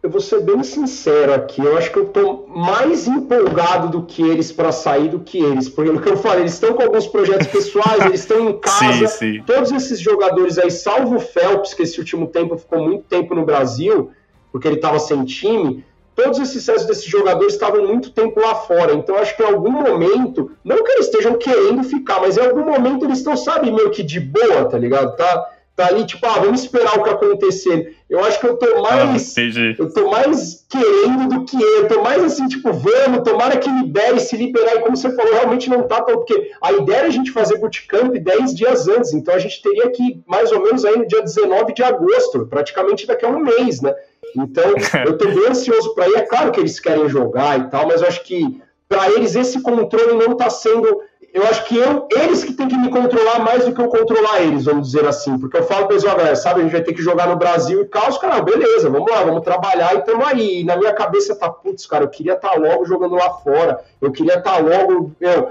eu 0.02 0.08
vou 0.08 0.20
ser 0.20 0.40
bem 0.40 0.62
sincero 0.62 1.34
aqui. 1.34 1.60
Eu 1.60 1.76
acho 1.76 1.90
que 1.92 1.98
eu 1.98 2.06
tô 2.06 2.46
mais 2.48 3.06
empolgado 3.06 3.88
do 3.88 4.06
que 4.06 4.22
eles 4.22 4.50
para 4.50 4.72
sair 4.72 5.08
do 5.08 5.20
que 5.20 5.38
eles. 5.38 5.68
Porque 5.68 5.90
no 5.92 6.00
que 6.00 6.08
eu 6.08 6.16
falei, 6.16 6.40
eles 6.40 6.54
estão 6.54 6.72
com 6.74 6.82
alguns 6.82 7.06
projetos 7.06 7.46
pessoais, 7.48 8.06
eles 8.06 8.20
estão 8.20 8.48
em 8.48 8.56
casa. 8.60 9.06
Sim, 9.08 9.34
sim. 9.34 9.42
Todos 9.46 9.70
esses 9.72 10.00
jogadores 10.00 10.58
aí, 10.58 10.70
salvo 10.70 11.16
o 11.16 11.20
Phelps, 11.20 11.74
que 11.74 11.82
esse 11.82 11.98
último 11.98 12.26
tempo 12.26 12.56
ficou 12.56 12.82
muito 12.82 13.04
tempo 13.04 13.34
no 13.34 13.44
Brasil, 13.44 14.10
porque 14.50 14.66
ele 14.66 14.76
estava 14.76 14.98
sem 14.98 15.24
time 15.24 15.84
todos 16.22 16.38
esses 16.38 16.52
sucessos 16.54 16.86
desses 16.86 17.04
jogadores 17.04 17.54
estavam 17.54 17.86
muito 17.86 18.10
tempo 18.10 18.40
lá 18.40 18.54
fora. 18.54 18.92
Então, 18.92 19.16
acho 19.16 19.34
que 19.34 19.42
em 19.42 19.46
algum 19.46 19.70
momento, 19.70 20.50
não 20.62 20.82
que 20.84 20.92
eles 20.92 21.06
estejam 21.06 21.34
querendo 21.38 21.82
ficar, 21.82 22.20
mas 22.20 22.36
em 22.36 22.42
algum 22.42 22.64
momento 22.64 23.06
eles 23.06 23.18
estão, 23.18 23.36
sabe, 23.36 23.70
meio 23.70 23.90
que 23.90 24.02
de 24.02 24.20
boa, 24.20 24.66
tá 24.66 24.76
ligado? 24.76 25.16
Tá, 25.16 25.50
tá 25.80 25.86
ali, 25.86 26.04
tipo, 26.04 26.26
ah, 26.26 26.38
vamos 26.38 26.62
esperar 26.62 26.98
o 26.98 27.02
que 27.02 27.10
acontecer. 27.10 27.96
Eu 28.08 28.22
acho 28.24 28.38
que 28.38 28.46
eu 28.46 28.56
tô 28.56 28.82
mais. 28.82 29.34
Ah, 29.38 29.40
eu 29.78 29.92
tô 29.92 30.10
mais 30.10 30.66
querendo 30.68 31.28
do 31.28 31.44
que 31.44 31.60
eu. 31.60 31.88
tô 31.88 32.02
mais 32.02 32.22
assim, 32.22 32.46
tipo, 32.48 32.72
vamos, 32.72 33.22
tomara 33.24 33.56
que 33.56 33.70
libere, 33.70 34.20
se 34.20 34.36
liberar. 34.36 34.76
E 34.76 34.80
como 34.80 34.96
você 34.96 35.14
falou, 35.14 35.32
realmente 35.32 35.70
não 35.70 35.84
tá 35.86 36.02
tão. 36.02 36.16
Porque 36.16 36.52
a 36.60 36.72
ideia 36.72 36.98
era 36.98 37.06
a 37.08 37.10
gente 37.10 37.30
fazer 37.30 37.58
bootcamp 37.58 38.14
10 38.14 38.54
dias 38.54 38.88
antes. 38.88 39.14
Então 39.14 39.34
a 39.34 39.38
gente 39.38 39.62
teria 39.62 39.90
que, 39.90 40.22
mais 40.26 40.52
ou 40.52 40.62
menos, 40.62 40.84
aí 40.84 40.96
no 40.96 41.06
dia 41.06 41.22
19 41.22 41.72
de 41.72 41.82
agosto, 41.82 42.46
praticamente 42.46 43.06
daqui 43.06 43.24
a 43.24 43.28
um 43.28 43.38
mês, 43.38 43.80
né? 43.80 43.94
Então, 44.36 44.64
eu 45.06 45.12
estou 45.12 45.28
bem 45.28 45.48
ansioso 45.48 45.94
para 45.94 46.08
ir. 46.08 46.16
É 46.16 46.22
claro 46.22 46.52
que 46.52 46.60
eles 46.60 46.78
querem 46.78 47.08
jogar 47.08 47.58
e 47.58 47.70
tal, 47.70 47.86
mas 47.86 48.02
eu 48.02 48.08
acho 48.08 48.22
que 48.24 48.60
para 48.88 49.08
eles 49.10 49.36
esse 49.36 49.62
controle 49.62 50.14
não 50.14 50.32
está 50.32 50.50
sendo. 50.50 51.00
Eu 51.32 51.44
acho 51.44 51.64
que 51.66 51.76
eu, 51.76 52.08
eles 52.10 52.42
que 52.42 52.52
têm 52.52 52.66
que 52.66 52.76
me 52.76 52.90
controlar 52.90 53.38
mais 53.38 53.64
do 53.64 53.72
que 53.72 53.80
eu 53.80 53.88
controlar 53.88 54.42
eles, 54.42 54.64
vamos 54.64 54.90
dizer 54.90 55.06
assim. 55.06 55.38
Porque 55.38 55.56
eu 55.56 55.62
falo 55.62 55.86
para 55.86 55.94
eles, 55.94 56.04
ó, 56.04 56.14
galera, 56.14 56.34
sabe, 56.34 56.60
a 56.60 56.62
gente 56.64 56.72
vai 56.72 56.82
ter 56.82 56.92
que 56.92 57.02
jogar 57.02 57.28
no 57.28 57.36
Brasil 57.36 57.82
e 57.82 57.86
caos, 57.86 58.18
cara, 58.18 58.42
beleza, 58.42 58.90
vamos 58.90 59.10
lá, 59.10 59.22
vamos 59.22 59.44
trabalhar 59.44 59.94
e 59.94 59.98
estamos 59.98 60.26
aí. 60.26 60.60
E 60.60 60.64
na 60.64 60.76
minha 60.76 60.92
cabeça 60.92 61.36
tá, 61.36 61.48
putz, 61.48 61.86
cara, 61.86 62.04
eu 62.04 62.08
queria 62.08 62.32
estar 62.32 62.50
tá 62.50 62.58
logo 62.58 62.84
jogando 62.84 63.14
lá 63.14 63.30
fora, 63.30 63.78
eu 64.00 64.10
queria 64.10 64.38
estar 64.38 64.54
tá 64.54 64.58
logo 64.58 65.12
meu, 65.20 65.50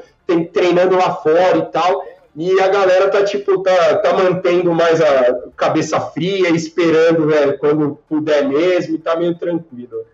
treinando 0.51 0.97
lá 0.97 1.15
fora 1.15 1.57
e 1.57 1.65
tal. 1.67 2.03
E 2.35 2.59
a 2.59 2.67
galera 2.67 3.09
tá, 3.09 3.23
tipo, 3.23 3.63
tá, 3.63 3.97
tá 3.97 4.13
mantendo 4.13 4.73
mais 4.73 5.01
a 5.01 5.49
cabeça 5.55 5.99
fria, 5.99 6.49
esperando, 6.49 7.27
velho, 7.27 7.57
quando 7.57 7.97
puder 8.07 8.45
mesmo, 8.45 8.95
e 8.95 8.97
tá 8.99 9.15
meio 9.15 9.35
tranquilo. 9.35 10.05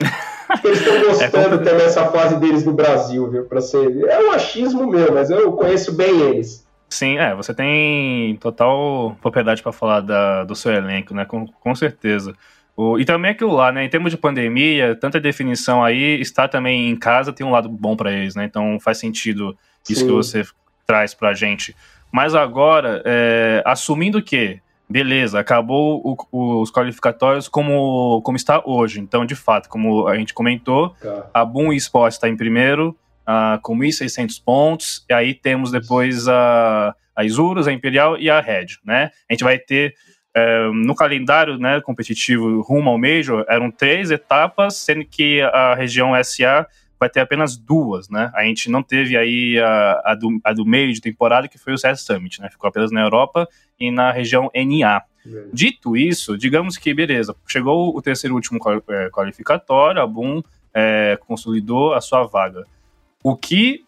Eles 0.64 0.78
estão 0.78 1.00
gostando 1.00 1.54
é 1.56 1.58
também 1.58 1.86
essa 1.86 2.06
fase 2.06 2.38
deles 2.38 2.64
no 2.64 2.72
Brasil, 2.72 3.30
viu? 3.30 3.44
Pra 3.44 3.60
ser. 3.60 4.04
É 4.06 4.20
um 4.20 4.32
achismo 4.32 4.86
meu, 4.86 5.12
mas 5.12 5.30
eu 5.30 5.52
conheço 5.52 5.94
bem 5.94 6.20
eles. 6.20 6.66
Sim, 6.88 7.18
é, 7.18 7.34
você 7.34 7.52
tem 7.52 8.36
total 8.36 9.16
propriedade 9.20 9.62
para 9.62 9.72
falar 9.72 10.00
da, 10.00 10.44
do 10.44 10.54
seu 10.54 10.72
elenco, 10.72 11.14
né? 11.14 11.24
Com, 11.24 11.46
com 11.46 11.74
certeza. 11.74 12.32
O, 12.76 12.98
e 12.98 13.04
também 13.04 13.30
aquilo 13.32 13.54
lá, 13.54 13.72
né? 13.72 13.84
Em 13.84 13.88
termos 13.88 14.10
de 14.10 14.16
pandemia, 14.16 14.94
tanta 14.94 15.18
definição 15.18 15.82
aí, 15.82 16.20
estar 16.20 16.48
também 16.48 16.90
em 16.90 16.96
casa 16.96 17.32
tem 17.32 17.44
um 17.44 17.50
lado 17.50 17.68
bom 17.68 17.96
para 17.96 18.12
eles, 18.12 18.34
né? 18.34 18.44
Então 18.44 18.78
faz 18.78 18.98
sentido 18.98 19.56
isso 19.88 20.00
Sim. 20.00 20.06
que 20.06 20.12
você 20.12 20.44
traz 20.86 21.14
para 21.14 21.30
a 21.30 21.34
gente. 21.34 21.74
Mas 22.12 22.34
agora, 22.34 23.02
é, 23.04 23.62
assumindo 23.64 24.22
que, 24.22 24.60
beleza, 24.88 25.38
acabou 25.40 26.00
o, 26.30 26.60
os 26.60 26.70
qualificatórios 26.70 27.48
como, 27.48 28.20
como 28.22 28.36
está 28.36 28.62
hoje. 28.64 29.00
Então, 29.00 29.26
de 29.26 29.34
fato, 29.34 29.68
como 29.68 30.06
a 30.06 30.16
gente 30.16 30.32
comentou, 30.32 30.90
tá. 31.00 31.30
a 31.34 31.44
Boom 31.44 31.72
Esports 31.72 32.16
está 32.16 32.28
em 32.28 32.36
primeiro, 32.36 32.96
uh, 33.26 33.60
com 33.62 33.76
1.600 33.76 34.42
pontos, 34.44 35.04
e 35.08 35.12
aí 35.12 35.34
temos 35.34 35.70
depois 35.70 36.28
a, 36.28 36.94
a 37.14 37.24
Isurus, 37.24 37.66
a 37.66 37.72
Imperial 37.72 38.18
e 38.18 38.30
a 38.30 38.40
Red, 38.40 38.66
né? 38.84 39.10
A 39.28 39.32
gente 39.32 39.44
vai 39.44 39.58
ter 39.58 39.94
é, 40.36 40.68
no 40.70 40.94
calendário 40.94 41.56
né, 41.56 41.80
competitivo 41.80 42.60
rumo 42.60 42.90
ao 42.90 42.98
Major, 42.98 43.42
eram 43.48 43.70
três 43.70 44.10
etapas, 44.10 44.76
sendo 44.76 45.02
que 45.02 45.40
a 45.40 45.74
região 45.74 46.12
SA 46.22 46.66
vai 46.98 47.08
ter 47.08 47.20
apenas 47.20 47.56
duas, 47.56 48.08
né? 48.08 48.30
A 48.34 48.44
gente 48.44 48.70
não 48.70 48.82
teve 48.82 49.16
aí 49.16 49.58
a, 49.58 50.02
a, 50.04 50.14
do, 50.14 50.40
a 50.42 50.52
do 50.52 50.64
meio 50.64 50.92
de 50.92 51.00
temporada, 51.00 51.48
que 51.48 51.58
foi 51.58 51.72
o 51.72 51.78
CS 51.78 52.02
Summit, 52.02 52.40
né? 52.40 52.48
Ficou 52.50 52.68
apenas 52.68 52.90
na 52.90 53.02
Europa 53.02 53.48
e 53.78 53.90
na 53.90 54.10
região 54.10 54.50
NA. 54.54 55.02
Dito 55.52 55.96
isso, 55.96 56.38
digamos 56.38 56.76
que, 56.76 56.94
beleza, 56.94 57.34
chegou 57.46 57.96
o 57.96 58.00
terceiro 58.00 58.34
último 58.34 58.60
é, 58.88 59.10
qualificatório, 59.10 60.00
a 60.00 60.06
Boom 60.06 60.42
é, 60.72 61.18
consolidou 61.26 61.94
a 61.94 62.00
sua 62.00 62.24
vaga. 62.24 62.64
O 63.22 63.36
que 63.36 63.85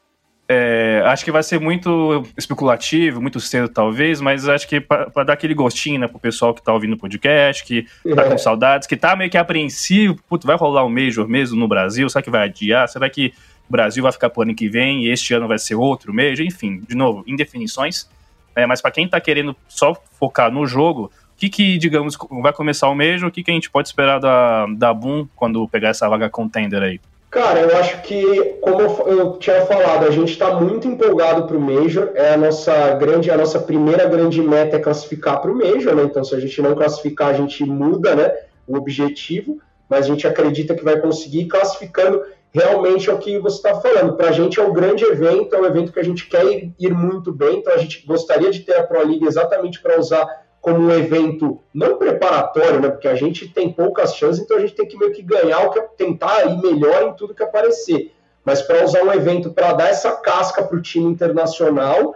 é, 0.51 1.03
acho 1.05 1.27
que 1.27 1.31
vai 1.31 1.43
ser 1.43 1.61
muito 1.61 2.27
especulativo, 2.35 3.21
muito 3.21 3.39
cedo 3.39 3.69
talvez, 3.69 4.19
mas 4.19 4.49
acho 4.49 4.67
que 4.67 4.81
para 4.81 5.23
dar 5.23 5.35
aquele 5.35 5.53
gostinho 5.53 6.01
né, 6.01 6.09
pro 6.09 6.19
pessoal 6.19 6.55
que 6.55 6.63
tá 6.63 6.73
ouvindo 6.73 6.95
o 6.95 6.99
podcast, 6.99 7.63
que 7.63 7.87
tá 8.15 8.25
com 8.25 8.33
é. 8.33 8.39
saudades, 8.39 8.89
que 8.89 8.97
tá 8.97 9.15
meio 9.15 9.31
que 9.31 9.37
apreensivo, 9.37 10.19
putz, 10.27 10.47
vai 10.47 10.57
rolar 10.57 10.87
um 10.87 10.89
Major 10.89 11.29
mesmo 11.29 11.59
no 11.59 11.69
Brasil, 11.69 12.09
será 12.09 12.23
que 12.23 12.31
vai 12.31 12.45
adiar? 12.45 12.89
Será 12.89 13.11
que 13.11 13.35
o 13.69 13.73
Brasil 13.73 14.03
vai 14.03 14.11
ficar 14.11 14.31
pro 14.31 14.41
ano 14.41 14.55
que 14.55 14.71
vem 14.71 15.05
e 15.05 15.11
este 15.11 15.35
ano 15.35 15.47
vai 15.47 15.59
ser 15.59 15.75
outro 15.75 16.15
Major? 16.15 16.41
Enfim, 16.41 16.81
de 16.81 16.97
novo, 16.97 17.23
indefinições. 17.27 18.09
É, 18.57 18.65
mas 18.65 18.81
para 18.81 18.91
quem 18.91 19.07
tá 19.07 19.21
querendo 19.21 19.55
só 19.69 19.95
focar 20.19 20.51
no 20.51 20.67
jogo, 20.67 21.13
o 21.35 21.37
que 21.37 21.51
que, 21.51 21.77
digamos, 21.77 22.17
vai 22.41 22.55
começar 22.55 22.89
o 22.89 22.95
Major, 22.95 23.29
o 23.29 23.31
que 23.31 23.45
que 23.45 23.51
a 23.51 23.55
gente 23.55 23.69
pode 23.69 23.89
esperar 23.89 24.19
da, 24.19 24.65
da 24.67 24.95
Boom 24.95 25.29
quando 25.37 25.69
pegar 25.69 25.91
essa 25.91 26.09
vaga 26.09 26.31
contender 26.31 26.83
aí? 26.83 26.99
Cara, 27.31 27.61
eu 27.61 27.77
acho 27.77 28.01
que, 28.03 28.57
como 28.63 28.81
eu 28.81 29.37
tinha 29.37 29.61
falado, 29.67 30.07
a 30.07 30.11
gente 30.11 30.33
está 30.33 30.55
muito 30.55 30.89
empolgado 30.89 31.47
para 31.47 31.57
o 31.59 31.61
Major. 31.61 32.11
É 32.15 32.33
a 32.33 32.39
nossa 32.39 32.95
grande, 32.95 33.31
a 33.31 33.37
nossa 33.37 33.59
primeira 33.61 34.07
grande 34.07 34.41
meta 34.41 34.77
é 34.77 34.81
classificar 34.81 35.41
para 35.41 35.51
o 35.51 35.55
Major, 35.55 35.95
né? 35.95 36.05
Então, 36.05 36.25
se 36.25 36.35
a 36.35 36.41
gente 36.41 36.63
não 36.63 36.75
classificar, 36.75 37.29
a 37.29 37.35
gente 37.35 37.63
muda, 37.65 38.15
né? 38.15 38.35
O 38.67 38.77
objetivo, 38.77 39.59
mas 39.91 40.07
a 40.07 40.09
gente 40.09 40.27
acredita 40.27 40.75
que 40.75 40.83
vai 40.83 40.99
conseguir 40.99 41.47
classificando. 41.49 42.23
Realmente 42.51 43.11
é 43.11 43.13
o 43.13 43.19
que 43.19 43.39
você 43.39 43.57
está 43.57 43.79
falando. 43.79 44.15
Para 44.15 44.31
a 44.31 44.33
gente 44.33 44.59
é 44.59 44.63
um 44.63 44.73
grande 44.73 45.05
evento, 45.05 45.55
é 45.55 45.61
um 45.61 45.67
evento 45.67 45.93
que 45.93 46.01
a 46.01 46.05
gente 46.05 46.27
quer 46.27 46.47
ir, 46.47 46.75
ir 46.79 46.95
muito 46.95 47.31
bem. 47.31 47.59
Então, 47.59 47.75
a 47.75 47.79
gente 47.79 48.07
gostaria 48.07 48.51
de 48.51 48.61
ter 48.61 48.75
a 48.75 48.83
Pro 48.83 49.07
League 49.07 49.27
exatamente 49.27 49.83
para 49.83 49.99
usar 49.99 50.27
como 50.69 50.87
um 50.87 50.91
evento 50.91 51.61
não 51.73 51.97
preparatório, 51.97 52.81
né? 52.81 52.91
Porque 52.91 53.09
a 53.09 53.15
gente 53.15 53.49
tem 53.49 53.73
poucas 53.73 54.15
chances, 54.15 54.43
então 54.43 54.59
a 54.59 54.61
gente 54.61 54.75
tem 54.75 54.87
que 54.87 54.99
meio 54.99 55.13
que 55.13 55.23
ganhar 55.23 55.71
que 55.71 55.81
tentar 55.97 56.45
ir 56.45 56.61
melhor 56.61 57.05
em 57.05 57.13
tudo 57.15 57.35
que 57.35 57.43
aparecer. 57.43 58.13
Mas 58.45 58.61
para 58.61 58.85
usar 58.85 59.03
um 59.03 59.13
evento 59.13 59.51
para 59.51 59.73
dar 59.73 59.89
essa 59.89 60.13
casca 60.13 60.63
para 60.63 60.77
o 60.77 60.83
time 60.83 61.07
internacional 61.07 62.15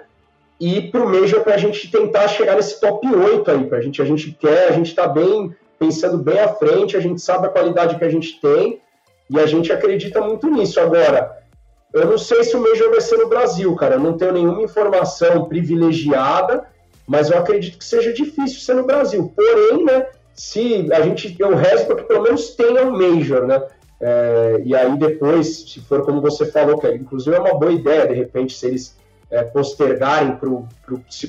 e 0.60 0.82
para 0.82 1.02
o 1.02 1.08
Major 1.08 1.40
para 1.40 1.54
a 1.54 1.58
gente 1.58 1.90
tentar 1.90 2.28
chegar 2.28 2.56
nesse 2.56 2.78
top 2.78 3.06
8 3.06 3.50
aí, 3.50 3.64
para 3.64 3.78
a 3.78 3.80
gente, 3.80 4.02
a 4.02 4.04
gente 4.04 4.32
quer, 4.32 4.68
a 4.68 4.72
gente 4.72 4.88
está 4.90 5.08
bem 5.08 5.54
pensando 5.78 6.18
bem 6.18 6.38
à 6.38 6.48
frente, 6.48 6.96
a 6.96 7.00
gente 7.00 7.20
sabe 7.20 7.46
a 7.46 7.50
qualidade 7.50 7.96
que 7.96 8.04
a 8.04 8.10
gente 8.10 8.38
tem 8.40 8.80
e 9.30 9.40
a 9.40 9.46
gente 9.46 9.72
acredita 9.72 10.20
muito 10.20 10.46
nisso. 10.48 10.78
Agora, 10.78 11.38
eu 11.92 12.06
não 12.06 12.18
sei 12.18 12.44
se 12.44 12.54
o 12.54 12.60
Major 12.60 12.90
vai 12.90 13.00
ser 13.00 13.16
no 13.16 13.28
Brasil, 13.28 13.74
cara, 13.76 13.94
eu 13.94 14.00
não 14.00 14.16
tenho 14.16 14.32
nenhuma 14.32 14.62
informação 14.62 15.46
privilegiada 15.46 16.70
mas 17.06 17.30
eu 17.30 17.38
acredito 17.38 17.78
que 17.78 17.84
seja 17.84 18.12
difícil 18.12 18.60
ser 18.60 18.74
no 18.74 18.84
Brasil. 18.84 19.32
Porém, 19.34 19.84
né, 19.84 20.06
se 20.34 20.88
a 20.92 21.00
gente 21.02 21.34
eu 21.38 21.54
rezo 21.54 21.86
para 21.86 21.96
que 21.96 22.04
pelo 22.04 22.22
menos 22.22 22.50
tenha 22.50 22.84
um 22.84 22.92
Major, 22.92 23.46
né? 23.46 23.62
É, 24.00 24.60
e 24.64 24.74
aí 24.74 24.98
depois, 24.98 25.70
se 25.70 25.80
for 25.80 26.04
como 26.04 26.20
você 26.20 26.46
falou, 26.46 26.78
que 26.78 26.88
inclusive 26.92 27.36
é 27.36 27.38
uma 27.38 27.54
boa 27.54 27.70
ideia, 27.70 28.08
de 28.08 28.14
repente, 28.14 28.56
se 28.56 28.66
eles 28.66 28.96
é, 29.30 29.44
postergarem 29.44 30.36
para 30.36 30.48
o 30.48 30.68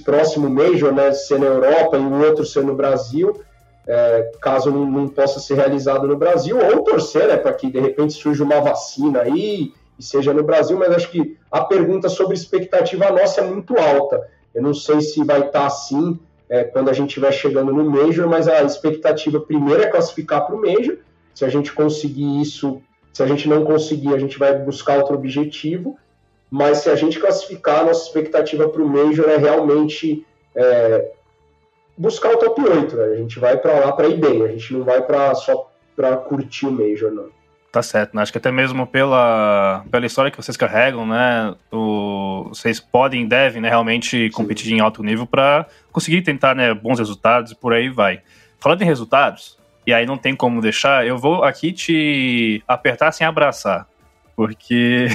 próximo 0.04 0.50
Major, 0.50 0.92
né, 0.92 1.12
ser 1.14 1.40
na 1.40 1.46
Europa 1.46 1.98
e 1.98 2.02
o 2.02 2.26
outro 2.26 2.44
ser 2.46 2.64
no 2.64 2.76
Brasil, 2.76 3.40
é, 3.88 4.32
caso 4.42 4.72
não, 4.72 4.86
não, 4.86 5.08
possa 5.08 5.40
ser 5.40 5.56
realizado 5.56 6.08
no 6.08 6.18
Brasil, 6.18 6.58
ou 6.58 6.84
torcer 6.84 7.28
né, 7.28 7.38
para 7.38 7.54
que 7.54 7.70
de 7.70 7.80
repente 7.80 8.14
surja 8.14 8.44
uma 8.44 8.60
vacina 8.60 9.22
aí 9.22 9.72
e 9.98 10.04
seja 10.04 10.34
no 10.34 10.44
Brasil, 10.44 10.78
mas 10.78 10.92
acho 10.92 11.12
que 11.12 11.38
a 11.52 11.62
pergunta 11.62 12.10
sobre 12.10 12.36
expectativa 12.36 13.12
nossa 13.12 13.42
é 13.42 13.44
muito 13.44 13.78
alta. 13.78 14.28
Eu 14.54 14.62
não 14.62 14.74
sei 14.74 15.02
se 15.02 15.24
vai 15.24 15.48
estar 15.48 15.66
assim 15.66 16.20
é, 16.50 16.64
quando 16.64 16.90
a 16.90 16.94
gente 16.94 17.10
estiver 17.10 17.32
chegando 17.32 17.74
no 17.74 17.90
Major, 17.90 18.28
mas 18.28 18.48
a 18.48 18.62
expectativa 18.64 19.40
primeiro 19.40 19.82
é 19.82 19.88
classificar 19.88 20.46
para 20.46 20.56
o 20.56 20.62
Major. 20.62 20.98
Se 21.34 21.44
a 21.44 21.50
gente 21.50 21.74
conseguir 21.74 22.42
isso, 22.42 22.82
se 23.12 23.24
a 23.24 23.28
gente 23.28 23.50
não 23.50 23.64
conseguir, 23.64 24.14
a 24.14 24.20
gente 24.20 24.38
vai 24.38 24.58
buscar 24.58 24.98
outro 24.98 25.16
objetivo. 25.16 25.98
mas 26.52 26.80
se 26.80 26.90
a 26.90 26.96
gente 26.96 27.20
classificar, 27.20 27.84
nossa 27.84 28.06
expectativa 28.06 28.70
para 28.70 28.84
o 28.84 28.88
Major 28.88 29.28
é 29.28 29.38
realmente 29.38 30.24
é, 30.56 31.12
buscar 31.98 32.32
o 32.34 32.38
top 32.38 32.62
8. 32.62 32.96
Né? 32.96 33.06
A 33.06 33.16
gente 33.16 33.40
vai 33.40 33.58
para 33.58 33.80
lá 33.80 33.92
para 33.92 34.08
ir 34.08 34.18
bem, 34.18 34.44
a 34.44 34.48
gente 34.48 34.72
não 34.74 34.84
vai 34.84 35.02
para 35.02 35.34
só 35.34 35.72
para 35.96 36.16
curtir 36.18 36.68
o 36.68 36.72
Major, 36.72 37.12
não. 37.12 37.30
Tá 37.74 37.82
certo, 37.82 38.16
né? 38.16 38.22
Acho 38.22 38.32
que 38.32 38.38
até 38.38 38.52
mesmo 38.52 38.86
pela, 38.86 39.84
pela 39.90 40.06
história 40.06 40.30
que 40.30 40.38
vocês 40.38 40.56
carregam, 40.56 41.08
né? 41.08 41.56
O, 41.72 42.46
vocês 42.50 42.80
podem 42.80 43.24
e 43.24 43.26
devem 43.26 43.64
né, 43.64 43.68
realmente 43.68 44.30
competir 44.30 44.68
Sim. 44.68 44.76
em 44.76 44.80
alto 44.80 45.02
nível 45.02 45.26
para 45.26 45.66
conseguir 45.92 46.22
tentar 46.22 46.54
né, 46.54 46.72
bons 46.72 47.00
resultados 47.00 47.52
e 47.52 47.56
por 47.56 47.74
aí 47.74 47.90
vai. 47.90 48.22
Falando 48.60 48.84
em 48.84 48.86
resultados, 48.86 49.58
e 49.88 49.92
aí 49.92 50.06
não 50.06 50.20
tem 50.20 50.36
como 50.36 50.62
deixar, 50.62 51.08
eu 51.08 51.18
vou 51.18 51.44
aqui 51.44 51.72
te 51.72 52.64
apertar 52.68 53.12
sem 53.12 53.26
abraçar. 53.26 53.88
Porque 54.36 55.08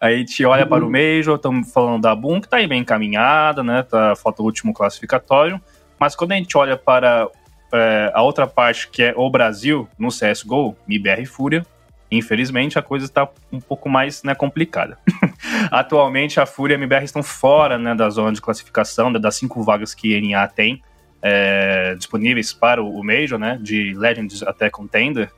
aí 0.00 0.14
a 0.14 0.16
gente 0.16 0.42
olha 0.42 0.64
para 0.64 0.82
o 0.82 0.86
uhum. 0.86 0.92
Major, 0.92 1.36
estamos 1.36 1.70
falando 1.70 2.00
da 2.00 2.14
Boom, 2.14 2.40
que 2.40 2.46
está 2.46 2.56
aí 2.56 2.66
bem 2.66 2.80
encaminhada, 2.80 3.62
né? 3.62 3.82
Tá, 3.82 4.16
falta 4.16 4.40
o 4.40 4.46
último 4.46 4.72
classificatório. 4.72 5.60
Mas 6.00 6.16
quando 6.16 6.32
a 6.32 6.36
gente 6.36 6.56
olha 6.56 6.78
para 6.78 7.28
é, 7.74 8.10
a 8.14 8.22
outra 8.22 8.46
parte, 8.46 8.88
que 8.88 9.02
é 9.02 9.12
o 9.14 9.28
Brasil, 9.28 9.86
no 9.98 10.08
CSGO, 10.08 10.74
MIBR 10.88 11.20
e 11.20 11.26
Fúria, 11.26 11.66
Infelizmente, 12.16 12.78
a 12.78 12.82
coisa 12.82 13.06
está 13.06 13.28
um 13.52 13.60
pouco 13.60 13.88
mais 13.88 14.22
né, 14.22 14.34
complicada. 14.34 14.98
Atualmente, 15.70 16.40
a 16.40 16.46
Fúria 16.46 16.74
e 16.74 16.76
a 16.76 16.78
MBR 16.78 17.04
estão 17.04 17.22
fora 17.22 17.78
né, 17.78 17.94
da 17.94 18.08
zona 18.10 18.32
de 18.32 18.40
classificação, 18.40 19.12
das 19.12 19.36
cinco 19.36 19.62
vagas 19.62 19.94
que 19.94 20.16
a 20.16 20.20
NA 20.20 20.48
tem 20.48 20.82
é, 21.22 21.94
disponíveis 21.94 22.52
para 22.52 22.82
o 22.82 23.02
Major, 23.02 23.38
né, 23.38 23.58
de 23.60 23.94
Legends 23.94 24.42
até 24.42 24.68
Contender. 24.68 25.30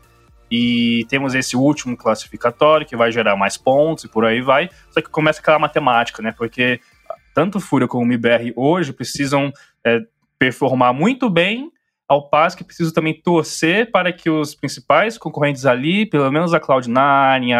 E 0.50 1.06
temos 1.08 1.34
esse 1.34 1.56
último 1.56 1.96
classificatório 1.96 2.86
que 2.86 2.96
vai 2.96 3.10
gerar 3.10 3.36
mais 3.36 3.56
pontos 3.56 4.04
e 4.04 4.08
por 4.08 4.24
aí 4.24 4.40
vai. 4.40 4.68
Só 4.90 5.00
que 5.00 5.08
começa 5.08 5.40
aquela 5.40 5.58
matemática, 5.58 6.22
né? 6.22 6.32
Porque 6.36 6.80
tanto 7.34 7.58
Fúria 7.58 7.88
como 7.88 8.04
MBR 8.04 8.52
hoje 8.54 8.92
precisam 8.92 9.52
é, 9.84 10.00
performar 10.38 10.94
muito 10.94 11.28
bem 11.28 11.72
ao 12.08 12.28
passo 12.28 12.56
que 12.56 12.64
preciso 12.64 12.92
também 12.94 13.14
torcer 13.14 13.90
para 13.90 14.12
que 14.12 14.30
os 14.30 14.54
principais 14.54 15.18
concorrentes 15.18 15.66
ali, 15.66 16.06
pelo 16.06 16.30
menos 16.30 16.54
a 16.54 16.60
Cloud9, 16.60 17.52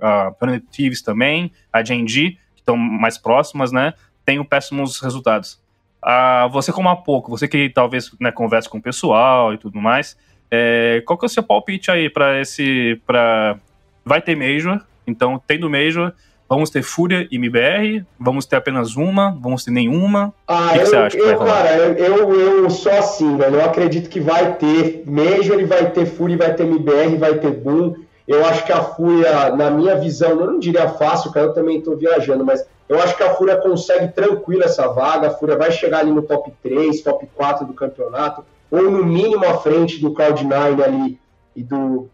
a, 0.00 0.28
a 0.28 1.02
também, 1.04 1.50
a 1.72 1.82
G&G, 1.82 2.32
que 2.54 2.60
estão 2.60 2.76
mais 2.76 3.16
próximas, 3.16 3.72
né, 3.72 3.94
tenham 4.26 4.44
péssimos 4.44 5.00
resultados. 5.00 5.60
Ah, 6.02 6.48
você 6.52 6.70
como 6.70 6.88
há 6.88 6.96
pouco, 6.96 7.30
você 7.30 7.48
que 7.48 7.70
talvez 7.70 8.10
né, 8.20 8.30
converse 8.30 8.68
com 8.68 8.78
o 8.78 8.82
pessoal 8.82 9.54
e 9.54 9.58
tudo 9.58 9.80
mais, 9.80 10.16
é, 10.50 11.02
qual 11.06 11.18
que 11.18 11.24
é 11.24 11.26
o 11.26 11.30
seu 11.30 11.42
palpite 11.42 11.90
aí 11.90 12.10
para 12.10 12.40
esse, 12.40 13.00
para 13.06 13.58
vai 14.04 14.20
ter 14.20 14.36
Major, 14.36 14.80
então 15.06 15.42
tendo 15.46 15.68
Major, 15.68 16.12
Vamos 16.48 16.70
ter 16.70 16.82
Fúria 16.82 17.28
e 17.30 17.36
MBR? 17.36 18.06
Vamos 18.18 18.46
ter 18.46 18.56
apenas 18.56 18.96
uma? 18.96 19.36
Vamos 19.38 19.64
ter 19.64 19.70
nenhuma? 19.70 20.32
Ah, 20.46 20.68
o 20.68 20.72
que, 20.72 20.78
eu, 20.78 20.82
que 20.82 20.86
você 20.86 20.96
acha? 20.96 21.18
Eu, 21.18 21.38
cara, 21.40 21.76
eu, 21.76 22.40
eu 22.40 22.70
sou 22.70 22.92
assim, 22.92 23.36
velho. 23.36 23.56
Eu 23.56 23.64
acredito 23.64 24.08
que 24.08 24.18
vai 24.18 24.54
ter 24.54 25.02
Major, 25.06 25.62
vai 25.66 25.90
ter 25.90 26.06
Fúria, 26.06 26.38
vai 26.38 26.54
ter 26.54 26.64
MBR, 26.64 27.16
vai 27.18 27.34
ter 27.34 27.50
Boom. 27.50 27.96
Eu 28.26 28.44
acho 28.46 28.64
que 28.64 28.72
a 28.72 28.82
Fúria, 28.82 29.54
na 29.56 29.70
minha 29.70 29.96
visão, 29.96 30.30
eu 30.30 30.46
não 30.46 30.58
diria 30.58 30.88
fácil, 30.88 31.30
cara, 31.32 31.46
eu 31.46 31.54
também 31.54 31.78
estou 31.78 31.96
viajando, 31.96 32.44
mas 32.44 32.64
eu 32.88 32.98
acho 33.00 33.16
que 33.16 33.22
a 33.22 33.34
Fúria 33.34 33.56
consegue 33.56 34.08
tranquila 34.08 34.64
essa 34.64 34.88
vaga. 34.88 35.28
A 35.28 35.30
Fúria 35.30 35.56
vai 35.56 35.70
chegar 35.70 35.98
ali 35.98 36.10
no 36.10 36.22
top 36.22 36.50
3, 36.62 37.02
top 37.02 37.28
4 37.34 37.66
do 37.66 37.74
campeonato, 37.74 38.42
ou 38.70 38.90
no 38.90 39.04
mínimo 39.04 39.44
à 39.46 39.58
frente 39.58 40.00
do 40.00 40.12
Cloud9 40.12 40.82
ali 40.82 41.18
e 41.54 41.62
do, 41.62 42.08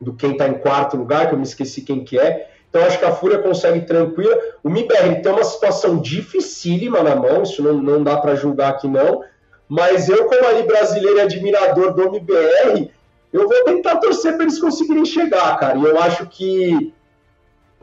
do 0.00 0.12
quem 0.12 0.32
está 0.32 0.48
em 0.48 0.54
quarto 0.54 0.96
lugar, 0.96 1.28
que 1.28 1.34
eu 1.34 1.38
me 1.38 1.44
esqueci 1.44 1.82
quem 1.82 2.04
que 2.04 2.18
é. 2.18 2.51
Então 2.72 2.86
acho 2.86 2.98
que 2.98 3.04
a 3.04 3.12
Fúria 3.12 3.38
consegue 3.38 3.82
tranquila. 3.82 4.34
O 4.64 4.70
MIBR 4.70 5.20
tem 5.22 5.30
uma 5.30 5.44
situação 5.44 5.98
dificílima 5.98 7.02
na 7.02 7.14
mão, 7.14 7.42
isso 7.42 7.62
não, 7.62 7.74
não 7.74 8.02
dá 8.02 8.16
para 8.16 8.34
julgar 8.34 8.70
aqui 8.70 8.88
não. 8.88 9.22
Mas 9.68 10.08
eu, 10.08 10.24
como 10.24 10.46
ali 10.46 10.62
brasileiro 10.62 11.18
e 11.18 11.20
admirador 11.20 11.92
do 11.92 12.04
MBR, 12.04 12.90
eu 13.30 13.46
vou 13.46 13.64
tentar 13.64 13.96
torcer 13.96 14.36
para 14.36 14.44
eles 14.44 14.58
conseguirem 14.58 15.04
chegar, 15.04 15.58
cara. 15.58 15.76
E 15.76 15.84
eu 15.84 16.00
acho 16.00 16.26
que, 16.28 16.94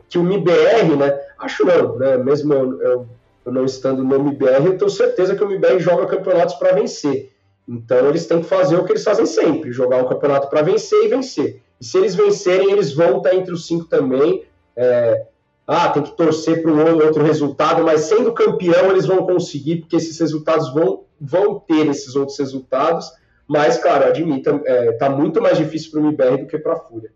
que 0.08 0.18
o 0.18 0.22
MBR, 0.22 0.96
né? 0.96 1.20
Acho 1.38 1.64
não, 1.64 1.96
né? 1.96 2.16
Mesmo 2.16 2.52
eu, 2.52 2.82
eu, 2.82 3.08
eu 3.46 3.52
não 3.52 3.64
estando 3.64 4.02
no 4.02 4.16
MBR, 4.16 4.66
eu 4.66 4.76
tenho 4.76 4.90
certeza 4.90 5.36
que 5.36 5.44
o 5.44 5.48
MBR 5.48 5.78
joga 5.78 6.06
campeonatos 6.06 6.56
para 6.56 6.72
vencer. 6.72 7.30
Então 7.68 8.08
eles 8.08 8.26
têm 8.26 8.40
que 8.40 8.48
fazer 8.48 8.76
o 8.76 8.84
que 8.84 8.90
eles 8.90 9.04
fazem 9.04 9.24
sempre: 9.24 9.70
jogar 9.70 9.98
um 9.98 10.08
campeonato 10.08 10.48
para 10.48 10.62
vencer 10.62 11.04
e 11.04 11.08
vencer. 11.08 11.62
E 11.80 11.84
se 11.84 11.96
eles 11.96 12.16
vencerem, 12.16 12.72
eles 12.72 12.92
vão 12.92 13.18
estar 13.18 13.36
entre 13.36 13.52
os 13.52 13.68
cinco 13.68 13.84
também 13.84 14.49
é, 14.76 15.26
ah, 15.66 15.88
tem 15.88 16.02
que 16.02 16.16
torcer 16.16 16.62
para 16.62 16.72
um 16.72 16.94
outro 17.04 17.22
resultado, 17.22 17.84
mas 17.84 18.02
sendo 18.02 18.32
campeão 18.32 18.90
eles 18.90 19.06
vão 19.06 19.24
conseguir, 19.24 19.76
porque 19.76 19.96
esses 19.96 20.18
resultados 20.18 20.72
vão, 20.74 21.04
vão 21.20 21.60
ter 21.60 21.86
esses 21.86 22.16
outros 22.16 22.38
resultados. 22.38 23.08
Mas, 23.46 23.78
cara, 23.78 24.08
admita, 24.08 24.60
é, 24.64 24.92
tá 24.92 25.08
muito 25.10 25.40
mais 25.40 25.58
difícil 25.58 25.90
para 25.90 26.00
o 26.00 26.06
MBR 26.06 26.38
do 26.38 26.46
que 26.46 26.58
para 26.58 26.74
a 26.74 26.76
Fúria. 26.76 27.10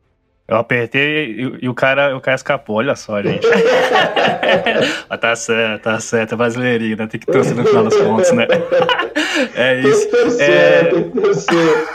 Eu 0.47 0.57
apertei 0.57 1.31
e, 1.31 1.59
e, 1.63 1.69
o, 1.69 1.75
cara, 1.75 2.15
o 2.17 2.21
cara 2.21 2.35
escapou, 2.35 2.77
olha 2.77 2.95
só, 2.95 3.23
gente. 3.23 3.47
ah, 5.09 5.17
tá 5.17 5.35
certo, 5.35 5.83
tá 5.83 5.99
certo, 5.99 6.35
é 6.35 6.37
brasileirinho, 6.37 6.97
né? 6.99 7.07
Tem 7.07 7.19
que 7.19 7.27
torcer 7.27 7.57
no 7.57 7.65
final 7.65 7.85
das 7.85 7.97
contas, 7.97 8.31
né? 8.33 8.47
é 9.57 9.81
isso. 9.81 10.11
Tem 10.11 10.11
que 10.11 10.17
torcer, 10.23 10.51
é... 10.51 10.85
tem 10.85 11.11
que 11.11 11.21
torcer. 11.21 11.89